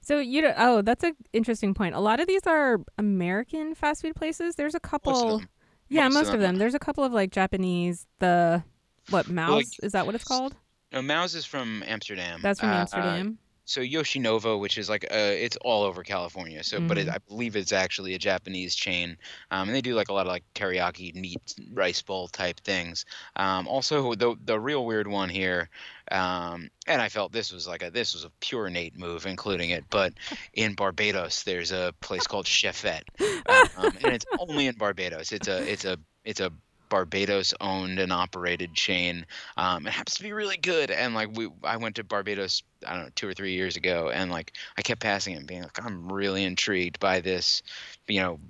So 0.00 0.20
you 0.20 0.40
don't, 0.40 0.54
oh, 0.56 0.82
that's 0.82 1.02
an 1.02 1.16
interesting 1.32 1.74
point. 1.74 1.96
A 1.96 2.00
lot 2.00 2.20
of 2.20 2.28
these 2.28 2.46
are 2.46 2.78
American 2.96 3.74
fast 3.74 4.02
food 4.02 4.14
places. 4.14 4.54
There's 4.54 4.74
a 4.76 4.80
couple. 4.80 5.12
Most. 5.38 5.46
Yeah, 5.88 6.08
Most 6.08 6.32
of 6.32 6.40
them. 6.40 6.56
There's 6.56 6.74
a 6.74 6.78
couple 6.80 7.04
of 7.04 7.12
like 7.12 7.30
Japanese. 7.30 8.06
The 8.18 8.62
what 9.10 9.28
Mouse 9.28 9.52
like- 9.54 9.66
is 9.84 9.92
that 9.92 10.06
what 10.06 10.14
it's 10.14 10.24
called? 10.24 10.54
No, 10.96 11.02
Maoz 11.02 11.34
is 11.36 11.44
from 11.44 11.82
Amsterdam. 11.86 12.40
That's 12.42 12.60
from 12.60 12.70
Uh, 12.70 12.76
Amsterdam. 12.76 13.38
so 13.66 13.82
Yoshinoya, 13.82 14.58
which 14.58 14.78
is 14.78 14.88
like 14.88 15.04
uh, 15.10 15.14
it's 15.14 15.56
all 15.58 15.82
over 15.82 16.02
California. 16.02 16.64
So, 16.64 16.80
but 16.80 16.96
it, 16.96 17.06
Mhm. 17.08 17.14
I 17.14 17.18
believe 17.28 17.54
it's 17.54 17.72
actually 17.72 18.14
a 18.14 18.18
Japanese 18.18 18.74
chain, 18.74 19.18
um, 19.50 19.68
and 19.68 19.76
they 19.76 19.82
do 19.82 19.94
like 19.94 20.08
a 20.08 20.14
lot 20.14 20.22
of 20.26 20.28
like 20.32 20.44
teriyaki 20.54 21.14
meat 21.14 21.42
rice 21.74 22.00
bowl 22.00 22.28
type 22.28 22.60
things. 22.60 23.04
Um, 23.34 23.68
also, 23.68 24.14
the 24.14 24.36
the 24.42 24.58
real 24.58 24.86
weird 24.86 25.06
one 25.06 25.28
here, 25.28 25.68
um, 26.10 26.70
and 26.86 27.02
I 27.02 27.10
felt 27.10 27.30
this 27.32 27.52
was 27.52 27.66
like 27.68 27.82
a 27.82 27.90
this 27.90 28.14
was 28.14 28.24
a 28.24 28.30
pure 28.40 28.70
Nate 28.70 28.96
move, 28.96 29.26
including 29.26 29.70
it. 29.70 29.84
But 29.90 30.14
in 30.54 30.74
Barbados, 30.74 31.42
there's 31.42 31.72
a 31.72 31.92
place 32.00 32.26
called 32.26 32.46
Chefette, 32.46 33.02
um, 33.76 33.92
and 34.02 34.14
it's 34.14 34.24
only 34.38 34.66
in 34.66 34.76
Barbados. 34.76 35.30
It's 35.32 35.48
a 35.48 35.58
it's 35.70 35.84
a 35.84 35.98
it's 36.24 36.40
a 36.40 36.50
Barbados 36.88 37.54
owned 37.60 37.98
and 37.98 38.12
operated 38.12 38.74
chain. 38.74 39.26
Um, 39.56 39.86
it 39.86 39.92
happens 39.92 40.14
to 40.14 40.22
be 40.22 40.32
really 40.32 40.56
good. 40.56 40.90
And 40.90 41.14
like 41.14 41.36
we, 41.36 41.48
I 41.64 41.76
went 41.76 41.96
to 41.96 42.04
Barbados, 42.04 42.62
I 42.86 42.94
don't 42.94 43.04
know, 43.04 43.10
two 43.14 43.28
or 43.28 43.34
three 43.34 43.52
years 43.52 43.76
ago, 43.76 44.10
and 44.10 44.30
like 44.30 44.52
I 44.76 44.82
kept 44.82 45.00
passing 45.00 45.34
it, 45.34 45.38
and 45.38 45.46
being 45.46 45.62
like, 45.62 45.84
I'm 45.84 46.10
really 46.10 46.44
intrigued 46.44 47.00
by 47.00 47.20
this, 47.20 47.62
you 48.08 48.20
know, 48.20 48.40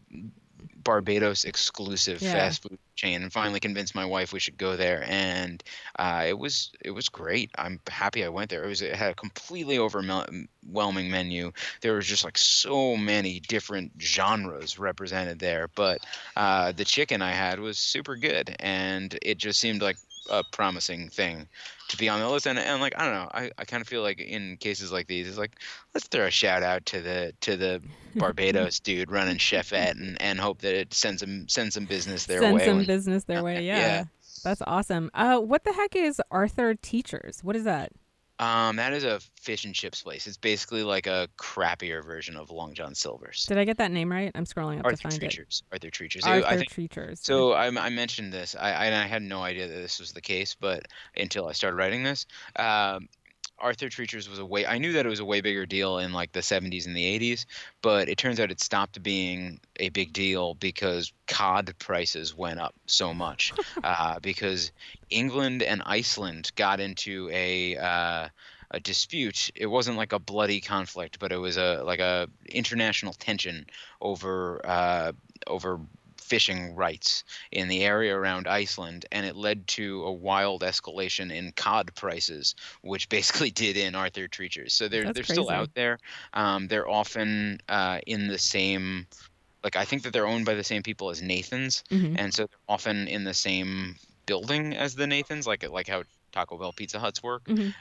Barbados 0.75 1.45
exclusive 1.45 2.21
Yeah. 2.21 2.23
fast 2.23 2.63
food 2.63 2.79
chain, 2.97 3.23
and 3.23 3.33
finally 3.33 3.61
convinced 3.61 3.95
my 3.95 4.05
wife 4.05 4.33
we 4.33 4.41
should 4.41 4.57
go 4.57 4.77
there. 4.77 5.05
And 5.09 5.63
uh, 5.99 6.25
it 6.27 6.39
was 6.39 6.71
it 6.81 6.91
was 6.91 7.09
great. 7.09 7.51
I'm 7.59 7.81
happy 7.89 8.25
I 8.25 8.29
went 8.29 8.51
there. 8.51 8.65
It 8.65 8.69
was 8.69 8.83
it 8.83 8.95
had 8.95 9.11
a 9.13 9.15
completely 9.15 9.79
overwhelming 9.79 11.11
menu. 11.11 11.53
There 11.83 11.95
was 11.95 12.07
just 12.07 12.25
like 12.25 12.39
so 12.39 12.97
many 12.97 13.41
different 13.41 13.93
genres 14.01 14.79
represented 14.79 15.39
there, 15.39 15.69
but 15.75 16.05
uh, 16.37 16.73
the 16.73 16.85
chicken 16.85 17.23
I 17.23 17.33
had 17.33 17.61
was 17.61 17.79
super 17.79 18.17
good, 18.17 18.55
and 18.61 19.17
it 19.23 19.39
just 19.39 19.61
seemed 19.61 19.83
like 19.83 19.97
a 20.31 20.43
promising 20.53 21.09
thing 21.09 21.49
to 21.89 21.97
be 21.97 22.09
on 22.09 22.21
the 22.21 22.29
list. 22.29 22.47
And, 22.47 22.59
and 22.59 22.81
like 22.81 22.95
I 22.97 23.05
don't 23.05 23.15
know, 23.15 23.31
I, 23.33 23.51
I 23.59 23.65
kind 23.65 23.81
of 23.81 23.89
feel 23.89 24.03
like 24.03 24.21
in 24.21 24.57
cases 24.57 24.91
like 24.93 25.07
these, 25.07 25.29
it's 25.29 25.39
like 25.39 25.53
let's 25.95 26.07
throw 26.09 26.27
a 26.27 26.31
shout 26.31 26.63
out 26.63 26.85
to 26.87 27.01
the 27.01 27.33
to 27.43 27.57
the 27.57 27.83
Barbados 28.17 28.81
dude 28.81 29.11
running 29.11 29.37
Chefette 29.39 29.93
and, 29.93 30.21
and 30.21 30.39
hope 30.41 30.61
that 30.63 30.75
it 30.75 30.93
sends 30.95 31.21
some 31.21 31.49
sends 31.49 31.75
some 31.75 31.85
business 31.85 32.27
their 32.27 32.41
Send 32.41 32.57
way. 32.57 32.65
some 32.67 32.77
when- 32.79 32.87
business 32.87 33.25
their 33.25 33.43
way. 33.45 33.65
Yeah. 33.65 33.79
yeah. 33.79 34.05
That's 34.45 34.63
awesome. 34.67 35.11
Uh, 35.15 35.39
what 35.41 35.65
the 35.65 35.73
heck 35.73 35.97
is 35.97 36.21
Arthur 36.31 36.75
Teachers? 36.75 37.41
What 37.43 37.57
is 37.57 37.65
that? 37.65 37.91
Um, 38.39 38.77
that 38.77 38.93
is 38.93 39.05
a 39.05 39.21
fish 39.41 39.65
and 39.65 39.75
chips 39.75 40.03
place. 40.03 40.27
It's 40.27 40.37
basically 40.37 40.83
like 40.83 41.07
a 41.07 41.29
crappier 41.39 42.05
version 42.05 42.37
of 42.37 42.51
Long 42.51 42.75
John 42.75 42.95
Silver's. 42.95 43.47
Did 43.47 43.59
I 43.59 43.65
get 43.65 43.79
that 43.79 43.91
name 43.91 44.11
right? 44.11 44.31
I'm 44.35 44.45
scrolling 44.45 44.79
up 44.79 44.85
to 44.85 44.91
Arthur 44.91 45.11
find 45.11 45.23
it. 45.23 45.31
Treachers. 45.31 45.63
Arthur 45.73 45.91
Treachers. 45.91 46.27
Arthur 46.27 46.47
I 46.47 46.57
think 46.57 46.71
Teachers. 46.71 47.21
So 47.23 47.53
I, 47.53 47.67
I 47.69 47.89
mentioned 47.91 48.33
this. 48.33 48.55
I, 48.59 48.73
I 48.73 48.87
I 48.97 49.07
had 49.07 49.23
no 49.23 49.43
idea 49.43 49.69
that 49.69 49.75
this 49.75 49.99
was 50.01 50.13
the 50.13 50.21
case, 50.21 50.57
but 50.59 50.87
until 51.17 51.49
I 51.49 51.53
started 51.53 51.77
writing 51.77 52.03
this, 52.03 52.27
um, 52.57 53.09
Arthur 53.59 53.89
Treacher's 53.89 54.29
was 54.29 54.39
a 54.39 54.45
way. 54.45 54.67
I 54.67 54.79
knew 54.79 54.93
that 54.93 55.07
it 55.07 55.09
was 55.09 55.21
a 55.21 55.25
way 55.25 55.41
bigger 55.41 55.67
deal 55.67 55.99
in 55.99 56.13
like 56.13 56.33
the 56.33 56.41
70s 56.41 56.87
and 56.87 56.97
the 56.97 57.19
80s, 57.19 57.47
but 57.83 58.09
it 58.09 58.19
turns 58.19 58.39
out 58.39 58.51
it 58.51 58.61
stopped 58.61 59.03
being 59.03 59.61
a 59.81 59.89
big 59.89 60.13
deal 60.13 60.55
because 60.55 61.13
cod 61.27 61.73
prices 61.79 62.37
went 62.37 62.61
up 62.61 62.75
so 62.87 63.15
much. 63.15 63.53
uh, 63.85 64.21
because 64.21 64.73
England 65.11 65.63
and 65.63 65.83
Iceland 65.87 66.53
got 66.57 66.81
into 66.81 67.31
a 67.33 67.77
uh, 67.77 68.29
a 68.71 68.81
dispute. 68.81 69.51
It 69.55 69.67
wasn't 69.67 69.97
like 69.97 70.13
a 70.13 70.19
bloody 70.19 70.61
conflict, 70.61 71.19
but 71.19 71.33
it 71.33 71.39
was 71.39 71.57
a 71.57 71.83
like 71.85 72.01
a 72.01 72.29
international 72.49 73.13
tension 73.13 73.67
over 74.01 74.61
uh, 74.65 75.13
over 75.47 75.81
fishing 76.27 76.75
rights 76.75 77.25
in 77.53 77.69
the 77.69 77.85
area 77.85 78.15
around 78.17 78.49
Iceland, 78.49 79.07
and 79.13 79.27
it 79.27 79.37
led 79.37 79.67
to 79.69 80.05
a 80.05 80.13
wild 80.13 80.63
escalation 80.63 81.33
in 81.33 81.53
cod 81.53 81.95
prices, 81.95 82.55
which 82.83 83.09
basically 83.17 83.51
did 83.51 83.77
in 83.77 83.95
Arthur 83.95 84.29
Treacher's. 84.29 84.75
So 84.75 84.89
they're 84.89 85.05
That's 85.05 85.15
they're 85.15 85.25
still 85.25 85.51
out 85.51 85.71
there. 85.75 85.99
Um, 86.35 86.69
they're 86.69 86.89
often 86.89 87.59
uh, 87.69 88.01
in 88.07 88.29
the 88.29 88.39
same. 88.39 89.07
Like 89.65 89.77
I 89.77 89.85
think 89.85 90.03
that 90.03 90.13
they're 90.13 90.27
owned 90.27 90.47
by 90.47 90.55
the 90.55 90.65
same 90.65 90.83
people 90.83 91.11
as 91.11 91.23
Nathan's, 91.23 91.83
Mhm. 91.91 92.15
and 92.19 92.33
so 92.35 92.45
they're 92.47 92.59
often 92.69 93.09
in 93.09 93.25
the 93.25 93.35
same 93.35 93.97
building 94.27 94.75
as 94.77 94.95
the 94.95 95.07
Nathan's, 95.07 95.47
like 95.47 95.69
like 95.69 95.89
how 95.89 96.05
Taco 96.37 96.59
Bell, 96.59 96.73
Pizza 96.73 96.99
Huts 96.99 97.23
work. 97.23 97.45
Mhm. 97.47 97.73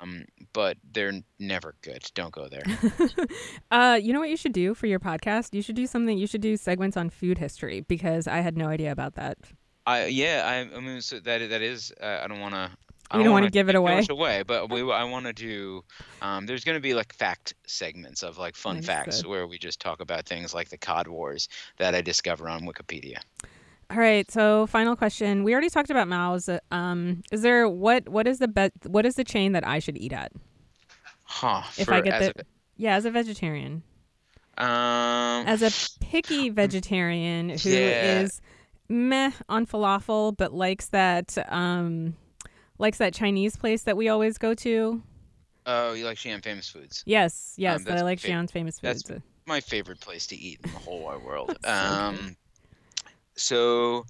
Um, 0.00 0.24
but 0.52 0.76
they're 0.92 1.20
never 1.40 1.74
good. 1.82 2.04
Don't 2.14 2.30
go 2.32 2.48
there. 2.48 2.62
uh, 3.72 3.98
you 4.00 4.12
know 4.12 4.20
what 4.20 4.30
you 4.30 4.36
should 4.36 4.52
do 4.52 4.72
for 4.72 4.86
your 4.86 5.00
podcast? 5.00 5.52
You 5.52 5.62
should 5.62 5.74
do 5.74 5.86
something. 5.88 6.16
You 6.16 6.28
should 6.28 6.40
do 6.40 6.56
segments 6.56 6.96
on 6.96 7.10
food 7.10 7.38
history 7.38 7.80
because 7.80 8.28
I 8.28 8.36
had 8.38 8.56
no 8.56 8.68
idea 8.68 8.92
about 8.92 9.14
that. 9.16 9.36
I 9.84 10.06
yeah, 10.06 10.44
I, 10.46 10.76
I 10.76 10.80
mean 10.80 11.00
so 11.00 11.18
that 11.18 11.50
that 11.50 11.60
is 11.60 11.92
uh, 12.00 12.20
I 12.22 12.28
don't 12.28 12.40
want 12.40 12.54
to. 12.54 12.70
You 13.18 13.22
don't 13.22 13.32
wanna 13.32 13.50
give 13.50 13.68
it 13.68 13.74
away? 13.74 14.06
away, 14.08 14.44
but 14.44 14.70
we 14.70 14.80
I 15.02 15.04
want 15.04 15.26
to 15.26 15.32
do. 15.32 15.82
Um, 16.22 16.46
there's 16.46 16.64
going 16.64 16.76
to 16.76 16.80
be 16.80 16.94
like 16.94 17.12
fact 17.12 17.54
segments 17.66 18.22
of 18.22 18.38
like 18.38 18.54
fun 18.56 18.76
Nice, 18.76 18.86
facts 18.86 19.22
good. 19.22 19.28
where 19.28 19.46
we 19.46 19.58
just 19.58 19.80
talk 19.80 20.00
about 20.00 20.24
things 20.24 20.54
like 20.54 20.68
the 20.68 20.78
Cod 20.78 21.08
Wars 21.08 21.48
that 21.78 21.94
I 21.94 22.00
discover 22.00 22.48
on 22.48 22.62
Wikipedia. 22.62 23.18
All 23.90 23.98
right. 23.98 24.30
So, 24.30 24.66
final 24.66 24.96
question. 24.96 25.44
We 25.44 25.52
already 25.52 25.70
talked 25.70 25.90
about 25.90 26.08
Maoz. 26.08 26.58
Um, 26.70 27.22
is 27.30 27.42
there 27.42 27.68
what 27.68 28.08
what 28.08 28.26
is 28.26 28.38
the 28.38 28.48
be- 28.48 28.70
what 28.88 29.04
is 29.06 29.14
the 29.16 29.24
chain 29.24 29.52
that 29.52 29.66
I 29.66 29.78
should 29.78 29.96
eat 29.96 30.12
at 30.12 30.32
Huh? 31.24 31.62
if 31.78 31.86
for- 31.86 31.94
I 31.94 32.00
get 32.00 32.34
the 32.36 32.44
yeah 32.76 32.96
as 32.96 33.04
a 33.04 33.10
vegetarian 33.10 33.82
um, 34.58 34.66
as 35.46 35.62
a 35.62 35.70
picky 36.00 36.48
vegetarian 36.48 37.48
who 37.50 37.54
is 37.54 38.40
Yeah. 38.88 38.96
meh 38.96 39.30
on 39.48 39.66
falafel 39.66 40.36
but 40.36 40.52
likes 40.52 40.86
that 40.88 41.36
um 41.52 42.16
likes 42.78 42.98
that 42.98 43.14
Chinese 43.14 43.56
place 43.56 43.82
that 43.82 43.96
we 43.96 44.08
always 44.08 44.38
go 44.38 44.54
to. 44.54 45.02
oh, 45.66 45.92
you 45.92 46.04
like 46.04 46.18
Xi'an 46.18 46.42
Famous 46.42 46.68
Foods? 46.68 47.02
Yes, 47.06 47.54
yes, 47.56 47.84
that 47.84 47.98
I 47.98 48.02
like 48.02 48.18
fav- 48.18 48.30
Xi'an's 48.30 48.50
famous 48.50 48.78
that's 48.80 49.02
foods. 49.02 49.22
my 49.46 49.60
favorite 49.60 50.00
place 50.00 50.26
to 50.28 50.36
eat 50.36 50.60
in 50.64 50.72
the 50.72 50.78
whole 50.78 51.00
wide 51.02 51.22
world. 51.22 51.56
That's 51.62 51.90
so 51.90 51.94
um, 52.24 52.36
so 53.36 54.04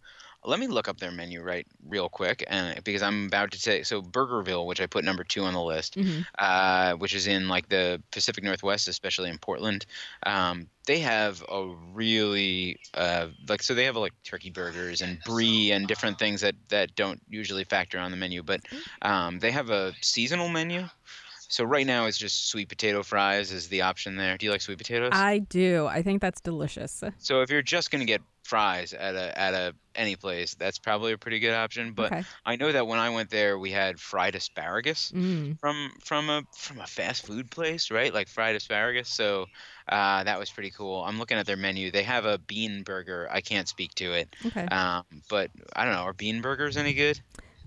let 0.46 0.60
me 0.60 0.66
look 0.66 0.88
up 0.88 0.98
their 1.00 1.10
menu 1.10 1.40
right 1.42 1.66
real 1.88 2.08
quick, 2.08 2.44
and 2.48 2.82
because 2.84 3.02
I'm 3.02 3.26
about 3.26 3.50
to 3.52 3.58
say 3.58 3.82
so 3.82 4.02
Burgerville, 4.02 4.66
which 4.66 4.80
I 4.80 4.86
put 4.86 5.04
number 5.04 5.24
two 5.24 5.42
on 5.44 5.54
the 5.54 5.62
list, 5.62 5.96
Mhm. 5.96 6.26
uh, 6.38 6.94
which 6.94 7.14
is 7.14 7.26
in 7.26 7.48
like 7.48 7.68
the 7.68 8.02
Pacific 8.12 8.44
Northwest, 8.44 8.86
especially 8.88 9.30
in 9.30 9.38
Portland. 9.38 9.86
Um, 10.26 10.68
they 10.86 10.98
have 11.00 11.42
a 11.48 11.66
really 11.92 12.78
uh, 12.92 13.28
like 13.48 13.62
so 13.62 13.74
they 13.74 13.84
have 13.86 13.96
like 13.96 14.12
turkey 14.22 14.50
burgers 14.50 15.00
and 15.00 15.18
brie 15.24 15.70
and 15.72 15.88
different 15.88 16.18
things 16.18 16.42
that 16.42 16.54
that 16.68 16.94
don't 16.94 17.20
usually 17.28 17.64
factor 17.64 17.98
on 17.98 18.10
the 18.10 18.16
menu, 18.18 18.42
but 18.42 18.60
um, 19.02 19.38
they 19.38 19.50
have 19.50 19.70
a 19.70 19.94
seasonal 20.02 20.48
menu. 20.48 20.88
So 21.48 21.64
right 21.64 21.86
now 21.86 22.06
it's 22.06 22.18
just 22.18 22.48
sweet 22.48 22.68
potato 22.68 23.02
fries 23.02 23.52
is 23.52 23.68
the 23.68 23.82
option 23.82 24.16
there. 24.16 24.36
Do 24.36 24.46
you 24.46 24.52
like 24.52 24.60
sweet 24.60 24.78
potatoes? 24.78 25.10
I 25.12 25.38
do. 25.38 25.86
I 25.86 26.02
think 26.02 26.20
that's 26.20 26.40
delicious. 26.40 27.02
So 27.18 27.42
if 27.42 27.50
you're 27.50 27.62
just 27.62 27.90
gonna 27.90 28.04
get 28.04 28.22
fries 28.42 28.92
at 28.92 29.14
a 29.14 29.38
at 29.38 29.54
a 29.54 29.74
any 29.94 30.16
place, 30.16 30.54
that's 30.54 30.78
probably 30.78 31.12
a 31.12 31.18
pretty 31.18 31.38
good 31.38 31.54
option. 31.54 31.92
But 31.92 32.12
okay. 32.12 32.24
I 32.44 32.56
know 32.56 32.72
that 32.72 32.86
when 32.86 32.98
I 32.98 33.10
went 33.10 33.30
there, 33.30 33.58
we 33.58 33.70
had 33.70 34.00
fried 34.00 34.34
asparagus 34.34 35.12
Mm. 35.14 35.58
from 35.60 35.92
from 36.02 36.28
a 36.30 36.42
from 36.56 36.80
a 36.80 36.86
fast 36.86 37.26
food 37.26 37.50
place, 37.50 37.90
right? 37.90 38.12
Like 38.12 38.28
fried 38.28 38.56
asparagus. 38.56 39.08
So 39.08 39.46
uh, 39.88 40.24
that 40.24 40.38
was 40.38 40.50
pretty 40.50 40.70
cool. 40.70 41.02
I'm 41.04 41.18
looking 41.18 41.38
at 41.38 41.46
their 41.46 41.56
menu. 41.56 41.90
They 41.90 42.02
have 42.02 42.24
a 42.24 42.38
bean 42.38 42.82
burger. 42.82 43.28
I 43.30 43.40
can't 43.40 43.68
speak 43.68 43.94
to 43.96 44.12
it, 44.12 44.34
Okay. 44.46 44.66
um, 44.66 45.04
but 45.28 45.50
I 45.76 45.84
don't 45.84 45.94
know. 45.94 46.02
Are 46.02 46.12
bean 46.14 46.40
burgers 46.40 46.76
any 46.76 46.94
good? 46.94 47.20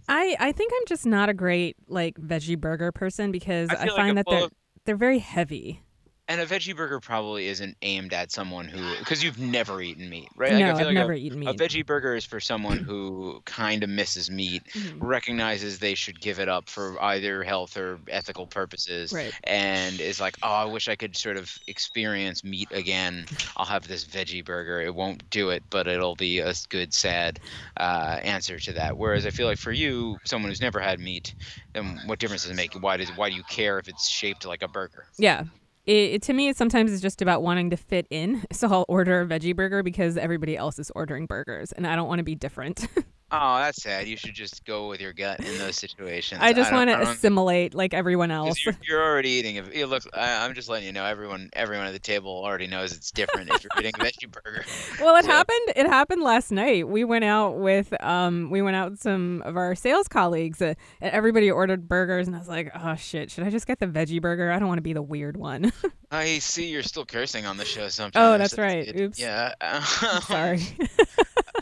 I 0.08 0.36
I 0.40 0.52
think 0.52 0.72
I'm 0.76 0.86
just 0.88 1.06
not 1.06 1.30
a 1.30 1.34
great 1.34 1.76
like 1.88 2.16
veggie 2.16 2.60
burger 2.60 2.92
person 2.92 3.32
because 3.32 3.70
I 3.70 3.76
I, 3.76 3.86
like 3.86 3.96
find 3.96 4.18
that 4.18 4.26
they're 4.30 4.50
they're 4.86 4.96
very 4.96 5.20
heavy. 5.20 5.82
And 6.30 6.42
a 6.42 6.46
veggie 6.46 6.76
burger 6.76 7.00
probably 7.00 7.48
isn't 7.48 7.78
aimed 7.82 8.14
at 8.14 8.32
someone 8.34 8.68
who, 8.68 8.98
because 9.00 9.24
you've 9.24 9.38
never 9.38 9.82
eaten 9.82 10.10
meat, 10.10 10.30
right? 10.36 10.54
Like, 10.56 10.66
no, 10.66 10.78
I 10.80 10.84
I've 10.84 10.90
like 10.96 10.98
never 10.98 11.14
a, 11.14 11.14
eaten 11.14 11.42
A 11.46 11.54
veggie 11.54 11.86
burger 11.86 12.16
is 12.16 12.26
for 12.26 12.42
someone 12.42 12.80
who 12.80 13.42
kind 13.46 13.82
of 13.82 13.90
misses 13.90 14.30
meat, 14.30 14.68
Mhm. 14.76 15.02
recognizes 15.02 15.80
they 15.80 15.96
should 15.96 16.20
give 16.20 16.38
it 16.40 16.50
up 16.50 16.68
for 16.70 17.02
either 17.02 17.44
health 17.44 17.78
or 17.78 18.02
ethical 18.10 18.46
purposes, 18.48 19.16
Right. 19.16 19.36
and 19.46 20.02
is 20.02 20.20
like, 20.20 20.38
oh, 20.42 20.50
I 20.52 20.66
wish 20.66 20.90
I 20.90 20.98
could 20.98 21.16
sort 21.16 21.38
of 21.38 21.50
experience 21.68 22.44
meat 22.44 22.74
again. 22.74 23.28
I'll 23.56 23.66
have 23.66 23.88
this 23.88 24.06
veggie 24.06 24.44
burger. 24.44 24.82
It 24.82 24.96
won't 24.96 25.30
do 25.30 25.50
it, 25.50 25.64
but 25.70 25.88
it'll 25.88 26.18
be 26.18 26.40
a 26.40 26.54
good, 26.70 26.94
sad 26.94 27.40
uh, 27.80 28.20
answer 28.22 28.60
to 28.60 28.74
that. 28.74 28.98
Whereas 28.98 29.26
I 29.26 29.32
feel 29.32 29.48
like 29.48 29.58
for 29.60 29.72
you, 29.72 30.20
someone 30.26 30.52
who's 30.52 30.60
never 30.62 30.82
had 30.82 31.00
meat, 31.00 31.36
then 31.74 32.02
what 32.06 32.20
difference 32.20 32.42
does 32.42 32.52
it 32.52 32.56
make? 32.56 32.74
Why 32.74 32.98
does 32.98 33.14
why 33.14 33.30
do 33.30 33.36
you 33.36 33.46
care 33.46 33.80
if 33.80 33.88
it's 33.88 34.10
shaped 34.10 34.44
like 34.46 34.62
a 34.62 34.68
burger? 34.68 35.06
Yeah. 35.18 35.46
It, 35.88 36.22
to 36.24 36.34
me, 36.34 36.52
sometimes 36.52 36.92
is 36.92 37.02
just 37.02 37.22
about 37.22 37.42
wanting 37.42 37.70
to 37.70 37.78
fit 37.78 38.08
in. 38.10 38.44
So 38.52 38.68
I'll 38.70 38.86
order 38.88 39.22
a 39.22 39.26
veggie 39.26 39.56
burger 39.56 39.84
because 39.84 40.18
everybody 40.18 40.58
else 40.58 40.80
is 40.80 40.92
ordering 40.96 41.28
burgers, 41.28 41.72
and 41.72 41.86
I 41.86 41.96
don't 41.96 42.08
want 42.08 42.20
to 42.20 42.24
be 42.24 42.34
different. 42.36 42.88
Oh, 43.30 43.58
that's 43.58 43.84
sad. 43.84 44.08
You 44.08 44.16
should 44.16 44.34
just 44.36 44.64
go 44.64 44.88
with 44.88 45.02
your 45.02 45.12
gut 45.12 45.40
in 45.42 45.58
those 45.58 45.76
situations. 45.76 46.40
I 46.42 46.54
just 46.54 46.72
want 46.72 46.90
to 46.90 47.02
assimilate 47.02 47.74
like 47.74 47.94
everyone 47.94 48.32
else. 48.32 48.64
You're, 48.64 48.74
you're 48.88 49.04
already 49.04 49.32
eating 49.32 49.58
it. 49.58 49.88
Looks. 49.90 50.08
I, 50.14 50.46
I'm 50.46 50.54
just 50.54 50.70
letting 50.70 50.86
you 50.88 50.94
know. 50.94 51.04
Everyone, 51.04 51.50
everyone 51.52 51.88
at 51.88 51.92
the 51.94 52.00
table 52.00 52.42
already 52.44 52.68
knows 52.68 52.94
it's 52.94 53.12
different 53.12 53.50
if 53.50 53.64
you're 53.64 53.72
eating 53.80 53.92
a 54.00 54.04
veggie 54.04 54.32
burger. 54.32 54.64
Well, 55.02 55.16
it 55.18 55.26
So- 55.26 55.32
happened. 55.32 55.74
It 55.76 55.86
happened 55.88 56.24
last 56.24 56.52
night. 56.52 56.88
We 56.88 57.04
went 57.04 57.26
out 57.26 57.58
with 57.58 57.94
um, 58.02 58.50
we 58.50 58.62
went 58.62 58.78
out 58.78 58.92
with 58.92 59.02
some 59.02 59.42
of 59.46 59.58
our 59.58 59.76
sales 59.76 60.08
colleagues, 60.08 60.62
uh, 60.62 60.74
and 61.02 61.12
everybody 61.12 61.52
ordered 61.52 61.88
burgers, 61.90 62.28
and 62.28 62.36
I 62.36 62.40
was 62.40 62.48
like, 62.48 62.72
oh 62.76 62.96
shit, 62.96 63.30
should 63.30 63.44
I 63.44 63.50
just 63.50 63.68
get 63.68 63.80
the 63.80 63.88
veggie 63.88 64.22
burger? 64.22 64.52
I 64.52 64.58
don't 64.60 64.70
want 64.70 64.78
to 64.78 64.84
be 64.84 64.94
the 64.94 65.02
weird 65.02 65.36
one. 65.36 65.72
I 66.12 66.40
see 66.40 66.70
you're 66.70 66.82
still 66.84 67.06
cursing 67.06 67.46
on 67.46 67.58
the 67.58 67.66
show 67.66 67.90
sometimes. 67.90 68.16
Oh, 68.16 68.38
that's 68.38 68.58
right. 68.58 68.98
Oops. 68.98 69.20
Yeah. 69.20 69.54
Sorry. 70.22 70.62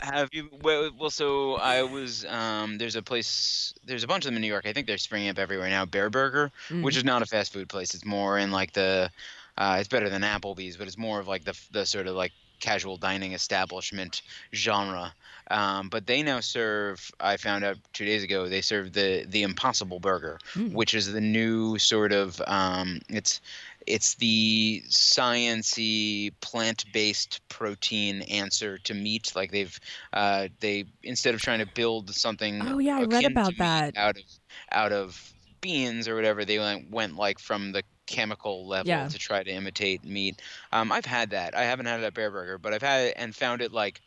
Have 0.02 0.28
you? 0.32 0.48
Well, 0.62 0.90
well, 0.98 1.10
so 1.10 1.54
I 1.54 1.82
was. 1.82 2.24
Um, 2.26 2.78
there's 2.78 2.96
a 2.96 3.02
place. 3.02 3.74
There's 3.84 4.04
a 4.04 4.06
bunch 4.06 4.24
of 4.24 4.28
them 4.28 4.36
in 4.36 4.42
New 4.42 4.48
York. 4.48 4.66
I 4.66 4.72
think 4.72 4.86
they're 4.86 4.98
springing 4.98 5.28
up 5.30 5.38
everywhere 5.38 5.68
now. 5.68 5.84
Bareburger, 5.84 6.50
which 6.82 6.94
Mm. 6.94 6.98
is 6.98 7.04
not 7.04 7.22
a 7.22 7.26
fast 7.26 7.52
food 7.52 7.68
place. 7.68 7.94
It's 7.94 8.04
more 8.04 8.38
in 8.38 8.50
like 8.50 8.72
the. 8.72 9.10
Uh, 9.58 9.76
it's 9.80 9.88
better 9.88 10.10
than 10.10 10.22
Applebee's, 10.22 10.76
but 10.76 10.86
it's 10.86 10.98
more 10.98 11.18
of 11.18 11.28
like 11.28 11.44
the 11.44 11.58
the 11.72 11.86
sort 11.86 12.06
of 12.06 12.14
like 12.14 12.32
casual 12.60 12.96
dining 12.96 13.32
establishment 13.32 14.22
genre. 14.54 15.12
Um, 15.50 15.88
but 15.88 16.06
they 16.06 16.22
now 16.22 16.40
serve. 16.40 17.10
I 17.20 17.36
found 17.36 17.64
out 17.64 17.76
two 17.92 18.04
days 18.04 18.22
ago 18.22 18.48
they 18.48 18.60
serve 18.60 18.92
the 18.92 19.24
the 19.28 19.42
Impossible 19.42 19.98
Burger, 20.00 20.38
Mm. 20.54 20.72
which 20.72 20.94
is 20.94 21.12
the 21.12 21.20
new 21.20 21.78
sort 21.78 22.12
of. 22.12 22.40
Um, 22.46 23.00
it's 23.08 23.40
it's 23.86 24.14
the 24.16 24.82
sciency 24.88 26.32
plant-based 26.40 27.40
protein 27.48 28.22
answer 28.22 28.78
to 28.78 28.94
meat. 28.94 29.32
Like 29.34 29.52
they've 29.52 29.78
uh, 30.12 30.48
they 30.60 30.84
instead 31.02 31.34
of 31.34 31.40
trying 31.40 31.60
to 31.60 31.68
build 31.74 32.14
something. 32.14 32.62
Oh, 32.66 32.78
yeah, 32.78 32.98
I 32.98 33.04
read 33.04 33.24
about 33.24 33.56
that. 33.58 33.96
out 33.96 34.16
of 34.16 34.24
out 34.72 34.92
of 34.92 35.32
beans 35.60 36.08
or 36.08 36.14
whatever. 36.14 36.44
They 36.44 36.58
went 36.58 36.90
went 36.90 37.16
like 37.16 37.38
from 37.38 37.72
the 37.72 37.82
chemical 38.06 38.66
level 38.66 38.88
Yeah. 38.88 39.08
to 39.08 39.18
try 39.18 39.42
to 39.42 39.50
imitate 39.50 40.04
meat. 40.04 40.40
Um, 40.72 40.92
I've 40.92 41.06
had 41.06 41.30
that. 41.30 41.56
I 41.56 41.62
haven't 41.62 41.86
had 41.86 42.00
it 42.00 42.04
at 42.04 42.14
Bareburger, 42.14 42.60
but 42.60 42.72
I've 42.72 42.82
had 42.82 43.06
it 43.08 43.14
and 43.16 43.34
found 43.34 43.62
it 43.62 43.72
like 43.72 44.00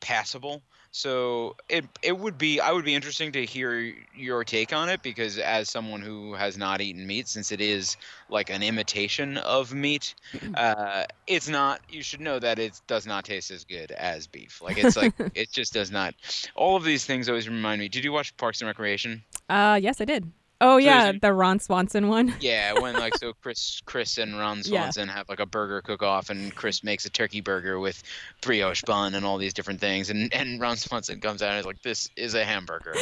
passable. 0.00 0.62
So 0.90 1.56
it 1.68 1.84
it 2.02 2.16
would 2.16 2.38
be 2.38 2.60
I 2.60 2.72
would 2.72 2.84
be 2.84 2.94
interesting 2.94 3.32
to 3.32 3.44
hear 3.44 3.94
your 4.14 4.42
take 4.44 4.72
on 4.72 4.88
it 4.88 5.02
because 5.02 5.38
as 5.38 5.70
someone 5.70 6.00
who 6.00 6.34
has 6.34 6.56
not 6.56 6.80
eaten 6.80 7.06
meat 7.06 7.28
since 7.28 7.52
it 7.52 7.60
is 7.60 7.96
like 8.30 8.50
an 8.50 8.62
imitation 8.62 9.36
of 9.38 9.72
meat, 9.74 10.14
uh, 10.54 11.04
it's 11.26 11.48
not. 11.48 11.80
You 11.88 12.02
should 12.02 12.20
know 12.20 12.38
that 12.38 12.58
it 12.58 12.80
does 12.86 13.06
not 13.06 13.24
taste 13.24 13.50
as 13.50 13.64
good 13.64 13.90
as 13.92 14.26
beef. 14.26 14.60
Like 14.62 14.78
it's 14.78 14.96
like 14.96 15.14
it 15.34 15.52
just 15.52 15.72
does 15.72 15.90
not. 15.90 16.14
All 16.54 16.76
of 16.76 16.84
these 16.84 17.04
things 17.04 17.28
always 17.28 17.48
remind 17.48 17.80
me. 17.80 17.88
Did 17.88 18.04
you 18.04 18.12
watch 18.12 18.36
Parks 18.36 18.60
and 18.60 18.68
Recreation? 18.68 19.22
Uh, 19.48 19.78
yes, 19.80 20.00
I 20.00 20.04
did. 20.04 20.30
Oh 20.60 20.74
So 20.78 20.84
yeah, 20.84 21.12
the 21.20 21.32
Ron 21.32 21.60
Swanson 21.60 22.08
one. 22.08 22.34
Yeah, 22.40 22.72
when 22.80 22.94
like 22.94 23.16
so 23.16 23.32
Chris 23.42 23.80
Chris 23.86 24.18
and 24.18 24.38
Ron 24.38 24.58
Yeah. 24.64 24.80
Swanson 24.90 25.08
have 25.08 25.28
like 25.28 25.38
a 25.40 25.46
burger 25.46 25.80
cook 25.82 26.02
off 26.02 26.30
and 26.30 26.54
Chris 26.54 26.82
makes 26.82 27.04
a 27.04 27.10
turkey 27.10 27.40
burger 27.40 27.78
with 27.78 28.02
brioche 28.42 28.82
bun 28.84 29.14
and 29.14 29.24
all 29.24 29.38
these 29.38 29.54
different 29.54 29.80
things 29.80 30.10
and, 30.10 30.32
and 30.34 30.60
Ron 30.60 30.76
Swanson 30.76 31.20
comes 31.20 31.42
out 31.42 31.50
and 31.50 31.60
is 31.60 31.66
like, 31.66 31.80
This 31.82 32.10
is 32.16 32.34
a 32.34 32.44
hamburger 32.44 32.94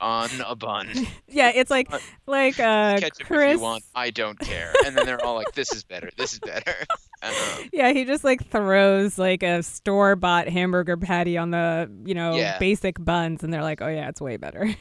on 0.00 0.30
a 0.46 0.54
bun. 0.54 0.88
Yeah, 1.32 1.50
it's 1.54 1.70
like 1.70 1.88
like 2.26 2.58
uh 2.60 2.98
Ketchup 3.00 3.26
Chris. 3.26 3.52
if 3.52 3.56
you 3.58 3.62
want, 3.62 3.84
I 3.94 4.10
don't 4.10 4.38
care. 4.38 4.72
And 4.84 4.96
then 4.96 5.06
they're 5.06 5.24
all 5.24 5.34
like, 5.36 5.52
This 5.54 5.72
is 5.72 5.82
better, 5.84 6.10
this 6.16 6.32
is 6.34 6.38
better. 6.40 6.74
Um, 7.22 7.68
Yeah, 7.70 7.92
he 7.92 8.06
just 8.06 8.24
like 8.24 8.48
throws 8.48 9.18
like 9.18 9.42
a 9.42 9.62
store 9.62 10.16
bought 10.16 10.48
hamburger 10.48 10.96
patty 10.96 11.36
on 11.36 11.50
the 11.50 11.90
you 12.06 12.14
know 12.14 12.34
Yeah. 12.36 12.56
basic 12.58 12.96
buns, 13.04 13.44
and 13.44 13.52
they're 13.52 13.62
like, 13.62 13.82
oh 13.82 13.88
yeah, 13.88 14.08
it's 14.08 14.22
way 14.22 14.38
better. 14.38 14.74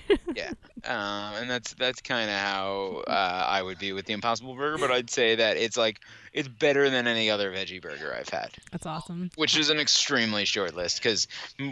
Um, 0.86 1.34
and 1.36 1.50
that's 1.50 1.74
that's 1.74 2.02
kind 2.02 2.30
of 2.30 2.36
how 2.38 3.04
uh, 3.08 3.46
I 3.48 3.62
would 3.62 3.80
be 3.80 3.94
with 3.94 4.06
the 4.06 4.14
Impossible 4.14 4.56
Burger, 4.56 4.78
but 4.78 4.92
I'd 4.92 5.10
say 5.10 5.36
that 5.36 5.58
it's 5.58 5.78
like 5.78 6.00
it's 6.34 6.48
better 6.48 6.90
than 6.90 7.08
any 7.08 7.30
other 7.30 7.52
veggie 7.52 7.82
burger 7.82 8.16
I've 8.18 8.30
had. 8.30 8.52
That's 8.72 8.86
awesome. 8.86 9.32
which 9.36 9.58
is 9.58 9.70
an 9.70 9.80
extremely 9.80 10.46
short 10.46 10.76
list 10.76 11.02
because 11.02 11.28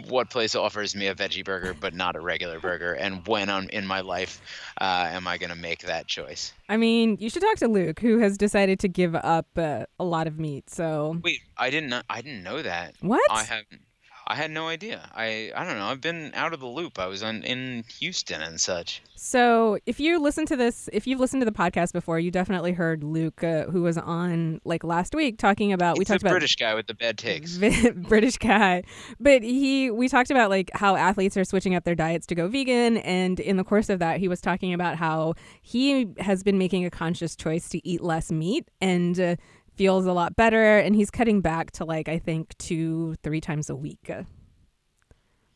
what 0.08 0.30
place 0.30 0.54
offers 0.54 0.96
me 0.96 1.06
a 1.06 1.14
veggie 1.14 1.44
burger 1.44 1.74
but 1.74 1.94
not 1.94 2.16
a 2.16 2.20
regular 2.20 2.58
burger 2.60 2.92
and 2.92 3.26
when 3.26 3.48
I'm 3.48 3.68
in 3.70 3.86
my 3.86 4.00
life 4.00 4.40
uh, 4.80 5.08
am 5.10 5.26
I 5.26 5.38
going 5.38 5.50
to 5.50 5.56
make 5.56 5.82
that 5.82 6.06
choice 6.06 6.52
I 6.68 6.76
mean, 6.76 7.16
you 7.18 7.30
should 7.30 7.40
talk 7.40 7.56
to 7.56 7.68
Luke, 7.68 8.00
who 8.00 8.18
has 8.18 8.36
decided 8.36 8.78
to 8.80 8.88
give 8.88 9.14
up 9.14 9.46
uh, 9.56 9.86
a 9.98 10.04
lot 10.04 10.26
of 10.26 10.38
meat. 10.38 10.68
So 10.68 11.18
wait 11.22 11.40
I 11.56 11.70
didn't 11.70 11.90
know, 11.90 12.02
I 12.10 12.20
didn't 12.20 12.42
know 12.42 12.62
that 12.62 12.94
what? 13.00 13.20
I 13.30 13.44
haven't 13.44 13.82
I 14.28 14.34
had 14.34 14.50
no 14.50 14.68
idea 14.68 15.08
I 15.14 15.50
I 15.56 15.64
don't 15.64 15.78
know 15.78 15.86
I've 15.86 16.00
been 16.00 16.32
out 16.34 16.52
of 16.52 16.60
the 16.60 16.66
loop 16.66 16.98
I 16.98 17.06
was 17.06 17.22
on 17.22 17.42
in 17.42 17.84
Houston 17.98 18.42
and 18.42 18.60
such 18.60 19.02
So, 19.20 19.80
if 19.84 19.98
you 19.98 20.20
listen 20.20 20.46
to 20.46 20.54
this, 20.54 20.88
if 20.92 21.04
you've 21.04 21.18
listened 21.18 21.40
to 21.40 21.44
the 21.44 21.50
podcast 21.50 21.92
before, 21.92 22.20
you 22.20 22.30
definitely 22.30 22.70
heard 22.70 23.02
Luke, 23.02 23.42
uh, 23.42 23.64
who 23.64 23.82
was 23.82 23.98
on 23.98 24.60
like 24.64 24.84
last 24.84 25.12
week, 25.12 25.38
talking 25.38 25.72
about. 25.72 25.98
we 25.98 26.02
He's 26.02 26.08
talked 26.08 26.22
about 26.22 26.30
British 26.30 26.54
guy 26.54 26.72
with 26.74 26.86
the 26.86 26.94
bad 26.94 27.18
takes 27.18 27.58
British 27.96 28.36
guy, 28.36 28.84
but 29.18 29.42
he. 29.42 29.90
We 29.90 30.08
talked 30.08 30.30
about 30.30 30.50
like 30.50 30.70
how 30.72 30.94
athletes 30.94 31.36
are 31.36 31.42
switching 31.42 31.74
up 31.74 31.82
their 31.82 31.96
diets 31.96 32.28
to 32.28 32.36
go 32.36 32.46
vegan, 32.46 32.98
and 32.98 33.40
in 33.40 33.56
the 33.56 33.64
course 33.64 33.88
of 33.88 33.98
that, 33.98 34.20
he 34.20 34.28
was 34.28 34.40
talking 34.40 34.72
about 34.72 34.94
how 34.96 35.34
he 35.62 36.10
has 36.18 36.44
been 36.44 36.56
making 36.56 36.84
a 36.84 36.90
conscious 36.90 37.34
choice 37.34 37.68
to 37.70 37.86
eat 37.86 38.00
less 38.00 38.30
meat 38.30 38.68
and. 38.80 39.18
Uh, 39.18 39.36
feels 39.78 40.04
a 40.06 40.12
lot 40.12 40.36
better 40.36 40.76
and 40.78 40.94
he's 40.94 41.10
cutting 41.10 41.40
back 41.40 41.70
to 41.70 41.84
like 41.84 42.08
i 42.08 42.18
think 42.18 42.56
two 42.58 43.14
three 43.22 43.40
times 43.40 43.70
a 43.70 43.76
week 43.76 44.10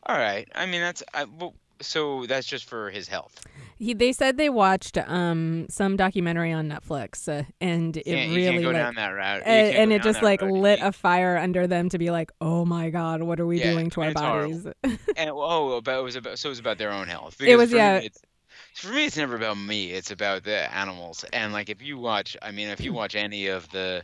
all 0.07 0.17
right 0.17 0.49
I 0.55 0.67
mean 0.67 0.81
that's 0.81 1.03
I, 1.13 1.25
well, 1.25 1.55
so 1.81 2.27
that's 2.27 2.47
just 2.47 2.65
for 2.69 2.91
his 2.91 3.09
health 3.09 3.45
He, 3.79 3.95
they 3.95 4.13
said 4.13 4.37
they 4.37 4.49
watched 4.49 4.97
um 4.99 5.67
some 5.69 5.97
documentary 5.97 6.53
on 6.53 6.69
Netflix, 6.69 7.29
uh, 7.29 7.43
and 7.61 7.97
it 7.97 8.05
can't, 8.05 8.33
really 8.35 8.65
like, 8.65 8.75
down 8.77 8.95
that 8.95 9.09
route 9.09 9.43
and, 9.45 9.93
it 9.93 10.03
just 10.03 10.23
like 10.23 10.41
road. 10.41 10.53
lit 10.53 10.79
a 10.81 10.93
fire 10.93 11.37
under 11.37 11.67
them 11.67 11.89
to 11.89 11.99
be 11.99 12.13
like, 12.13 12.31
oh 12.41 12.65
my 12.65 12.91
god, 12.91 13.23
what 13.25 13.41
are 13.41 13.47
we 13.47 13.59
Yeah, 13.59 13.73
doing 13.73 13.91
to 13.91 14.03
our 14.03 14.13
bodies? 14.13 14.67
and 15.17 15.31
oh, 15.33 15.73
about 15.73 15.99
it 15.99 16.03
was 16.05 16.15
about 16.15 16.39
so 16.39 16.49
it 16.49 16.51
was 16.51 16.61
about 16.61 16.79
their 16.79 16.93
own 16.93 17.09
health. 17.09 17.41
It 17.41 17.57
was, 17.57 17.73
me, 17.73 17.79
yeah. 17.79 17.97
it's- 17.97 18.23
for 18.75 18.93
me, 18.93 19.07
it's 19.07 19.17
never 19.17 19.37
about 19.37 19.57
me. 19.59 19.91
It's 19.91 20.11
about 20.11 20.45
the 20.45 20.75
animals. 20.75 21.25
And 21.33 21.53
like, 21.53 21.69
if 21.69 21.83
you 21.83 21.99
watch, 21.99 22.37
I 22.43 22.51
mean, 22.51 22.69
if 22.69 22.81
you 22.81 22.91
hmm. 22.91 22.97
watch 22.97 23.15
any 23.15 23.49
of 23.49 23.69
the 23.71 24.03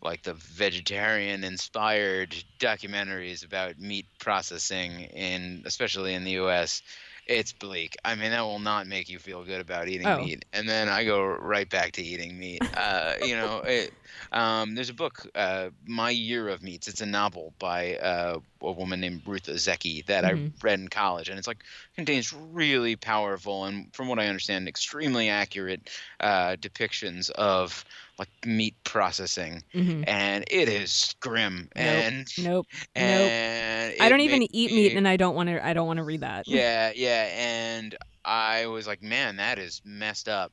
like 0.00 0.22
the 0.22 0.34
vegetarian 0.34 1.42
inspired 1.42 2.32
documentaries 2.60 3.44
about 3.44 3.80
meat 3.80 4.06
processing 4.20 5.00
in 5.00 5.62
especially 5.66 6.14
in 6.14 6.22
the 6.22 6.32
US 6.32 6.82
it's 7.28 7.52
bleak. 7.52 7.94
I 8.04 8.14
mean, 8.14 8.30
that 8.30 8.40
will 8.40 8.58
not 8.58 8.86
make 8.86 9.08
you 9.08 9.18
feel 9.18 9.44
good 9.44 9.60
about 9.60 9.88
eating 9.88 10.14
Oh. 10.14 10.16
meat. 10.16 10.44
And 10.52 10.68
then 10.68 10.88
I 10.88 11.04
go 11.04 11.22
right 11.24 11.68
back 11.68 11.92
to 11.92 12.02
eating 12.02 12.38
meat. 12.38 12.64
Uh, 12.74 13.14
you 13.20 13.36
know, 13.36 13.58
it, 13.66 13.92
um, 14.32 14.74
there's 14.74 14.88
a 14.88 14.94
book, 14.94 15.26
uh, 15.34 15.70
My 15.86 16.10
Year 16.10 16.48
of 16.48 16.62
Meats. 16.62 16.88
It's 16.88 17.02
a 17.02 17.06
novel 17.06 17.54
by 17.58 17.96
uh, 17.96 18.40
a 18.62 18.72
woman 18.72 19.00
named 19.00 19.22
Ruth 19.26 19.44
Ozeki 19.44 20.06
that 20.06 20.24
Mhm. 20.24 20.48
I 20.48 20.48
read 20.62 20.80
in 20.80 20.88
college, 20.88 21.28
and 21.28 21.38
it's 21.38 21.46
like 21.48 21.62
contains 21.94 22.32
really 22.32 22.96
powerful 22.96 23.64
and, 23.66 23.94
from 23.94 24.08
what 24.08 24.18
I 24.18 24.26
understand, 24.28 24.66
extremely 24.66 25.28
accurate 25.28 25.90
uh, 26.20 26.56
depictions 26.56 27.30
of 27.32 27.84
like 28.18 28.28
meat 28.44 28.74
processing, 28.84 29.62
hmm 29.72 30.02
and 30.06 30.44
it 30.50 30.68
is 30.68 31.14
grim. 31.20 31.68
Nope. 31.76 31.84
And 31.86 32.32
Nope. 32.38 32.66
and 32.96 33.94
I 34.00 34.08
don't 34.08 34.20
even 34.20 34.42
eat 34.42 34.72
meat, 34.72 34.92
me- 34.92 34.96
and 34.96 35.06
I 35.06 35.16
don't 35.16 35.34
want 35.34 35.48
to. 35.48 35.64
I 35.64 35.72
don't 35.72 35.86
want 35.86 35.98
to 35.98 36.04
read 36.04 36.20
that. 36.20 36.48
yeah, 36.48 36.92
yeah, 36.94 37.28
and 37.32 37.96
I 38.24 38.66
was 38.66 38.86
like, 38.86 39.02
man, 39.02 39.36
that 39.36 39.58
is 39.58 39.80
messed 39.84 40.28
up. 40.28 40.52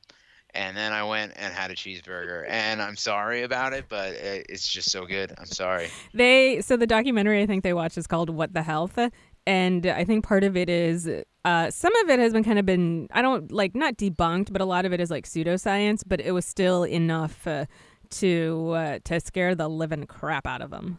And 0.54 0.74
then 0.74 0.94
I 0.94 1.04
went 1.04 1.34
and 1.36 1.52
had 1.52 1.70
a 1.70 1.74
cheeseburger, 1.74 2.46
and 2.48 2.80
I'm 2.80 2.96
sorry 2.96 3.42
about 3.42 3.74
it, 3.74 3.86
but 3.90 4.12
it's 4.14 4.66
just 4.66 4.90
so 4.90 5.04
good. 5.04 5.34
I'm 5.36 5.44
sorry. 5.44 5.88
They 6.14 6.62
so 6.62 6.78
the 6.78 6.86
documentary 6.86 7.42
I 7.42 7.46
think 7.46 7.62
they 7.62 7.74
watched 7.74 7.98
is 7.98 8.06
called 8.06 8.30
What 8.30 8.54
the 8.54 8.62
Health, 8.62 8.98
and 9.46 9.86
I 9.86 10.04
think 10.04 10.24
part 10.24 10.44
of 10.44 10.56
it 10.56 10.68
is 10.68 11.08
uh, 11.44 11.70
some 11.70 11.94
of 11.96 12.10
it 12.10 12.18
has 12.18 12.32
been 12.32 12.44
kind 12.44 12.58
of 12.58 12.66
been 12.66 13.08
I 13.12 13.22
don't 13.22 13.52
like 13.52 13.74
not 13.74 13.96
debunked, 13.96 14.52
but 14.52 14.60
a 14.60 14.64
lot 14.64 14.84
of 14.84 14.92
it 14.92 15.00
is 15.00 15.10
like 15.10 15.26
pseudoscience, 15.26 16.02
but 16.06 16.20
it 16.20 16.32
was 16.32 16.44
still 16.44 16.84
enough 16.84 17.46
uh, 17.46 17.66
to 18.10 18.72
uh, 18.74 18.98
to 19.04 19.20
scare 19.20 19.54
the 19.54 19.68
living 19.68 20.06
crap 20.06 20.46
out 20.46 20.62
of 20.62 20.70
them. 20.70 20.98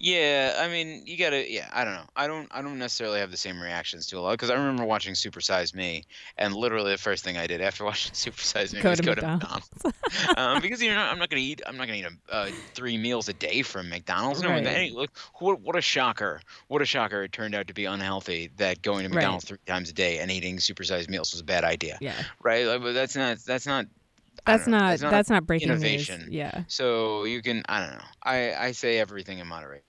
Yeah, 0.00 0.54
I 0.58 0.68
mean, 0.68 1.02
you 1.06 1.16
gotta. 1.16 1.50
Yeah, 1.50 1.68
I 1.72 1.84
don't 1.84 1.94
know. 1.94 2.04
I 2.14 2.26
don't. 2.26 2.48
I 2.52 2.62
don't 2.62 2.78
necessarily 2.78 3.18
have 3.20 3.30
the 3.30 3.36
same 3.36 3.60
reactions 3.60 4.06
to 4.08 4.18
a 4.18 4.20
lot 4.20 4.32
because 4.32 4.50
I 4.50 4.54
remember 4.54 4.84
watching 4.84 5.14
Super 5.14 5.40
Size 5.40 5.74
Me, 5.74 6.04
and 6.36 6.54
literally 6.54 6.92
the 6.92 6.98
first 6.98 7.24
thing 7.24 7.36
I 7.36 7.46
did 7.46 7.60
after 7.60 7.84
watching 7.90 8.12
Super 8.14 8.40
Size 8.40 8.72
Me 8.72 8.80
Go 8.80 8.90
was 8.90 9.00
to 9.00 9.04
go 9.06 9.14
McDonald's. 9.14 9.68
to 9.68 9.88
McDonald's. 9.88 10.38
um, 10.38 10.62
because 10.62 10.80
you 10.82 10.90
know. 10.94 11.00
I'm 11.00 11.18
not 11.18 11.30
gonna 11.30 11.42
eat. 11.42 11.62
I'm 11.66 11.76
not 11.76 11.86
gonna 11.88 11.98
eat 11.98 12.06
a, 12.06 12.34
uh, 12.34 12.50
three 12.74 12.96
meals 12.96 13.28
a 13.28 13.32
day 13.32 13.62
from 13.62 13.88
McDonald's. 13.88 14.40
No, 14.42 14.50
Right. 14.50 14.92
look, 14.92 15.10
what 15.40 15.60
what 15.60 15.74
a 15.76 15.80
shocker! 15.80 16.40
What 16.68 16.80
a 16.82 16.84
shocker! 16.84 17.24
It 17.24 17.32
turned 17.32 17.54
out 17.54 17.66
to 17.68 17.74
be 17.74 17.84
unhealthy. 17.86 18.50
That 18.58 18.82
going 18.82 19.02
to 19.02 19.08
Right. 19.08 19.16
McDonald's 19.16 19.46
three 19.46 19.58
times 19.66 19.90
a 19.90 19.94
day 19.94 20.18
and 20.18 20.30
eating 20.30 20.58
supersized 20.58 21.08
meals 21.08 21.32
was 21.32 21.40
a 21.40 21.44
bad 21.44 21.64
idea, 21.64 21.98
Yeah, 22.00 22.22
right? 22.42 22.66
Like, 22.66 22.82
but 22.82 22.92
that's 22.92 23.16
not. 23.16 23.38
That's 23.38 23.66
not. 23.66 23.86
That's 24.46 24.64
don't 24.64 24.70
know, 24.72 24.78
not, 24.78 25.10
that's 25.10 25.28
not 25.30 25.46
breaking 25.46 25.68
innovation. 25.70 26.20
news. 26.26 26.30
Yeah. 26.30 26.62
So 26.68 27.24
you 27.24 27.42
can. 27.42 27.64
I 27.68 27.80
don't 27.80 27.96
know. 27.98 28.04
I 28.22 28.54
I 28.54 28.72
say 28.72 28.98
everything 28.98 29.38
in 29.40 29.46
moderation. 29.48 29.82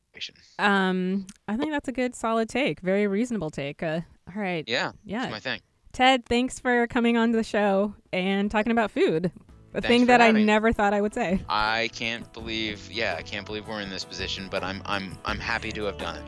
Um, 0.57 1.27
I 1.47 1.57
think 1.57 1.71
that's 1.71 1.87
a 1.87 1.91
good, 1.91 2.15
solid 2.15 2.49
take. 2.49 2.79
Very 2.81 3.07
reasonable 3.07 3.49
take. 3.49 3.81
Uh, 3.83 4.01
all 4.27 4.41
right. 4.41 4.63
Yeah. 4.67 4.91
Yeah. 5.03 5.21
That's 5.21 5.31
my 5.31 5.39
thing. 5.39 5.61
Ted, 5.91 6.25
thanks 6.25 6.59
for 6.59 6.87
coming 6.87 7.17
on 7.17 7.31
the 7.31 7.43
show 7.43 7.95
and 8.13 8.51
talking 8.51 8.71
about 8.71 8.91
food. 8.91 9.31
A 9.73 9.81
Thanks 9.81 9.87
thing 9.87 10.05
that 10.07 10.19
I 10.19 10.31
never 10.31 10.73
thought 10.73 10.93
I 10.93 11.01
would 11.01 11.13
say. 11.13 11.41
I 11.47 11.89
can't 11.93 12.31
believe, 12.33 12.91
yeah, 12.91 13.15
I 13.17 13.21
can't 13.21 13.45
believe 13.45 13.67
we're 13.67 13.81
in 13.81 13.89
this 13.89 14.03
position, 14.03 14.47
but 14.49 14.63
I'm 14.63 14.81
I'm 14.85 15.15
I'm 15.25 15.39
happy 15.39 15.71
to 15.73 15.83
have 15.83 15.97
done 15.99 16.15
it. 16.17 16.23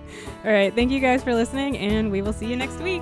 All 0.46 0.52
right. 0.52 0.74
Thank 0.74 0.92
you 0.92 1.00
guys 1.00 1.24
for 1.24 1.34
listening, 1.34 1.76
and 1.78 2.12
we 2.12 2.22
will 2.22 2.34
see 2.34 2.46
you 2.46 2.56
next 2.56 2.80
week. 2.80 3.02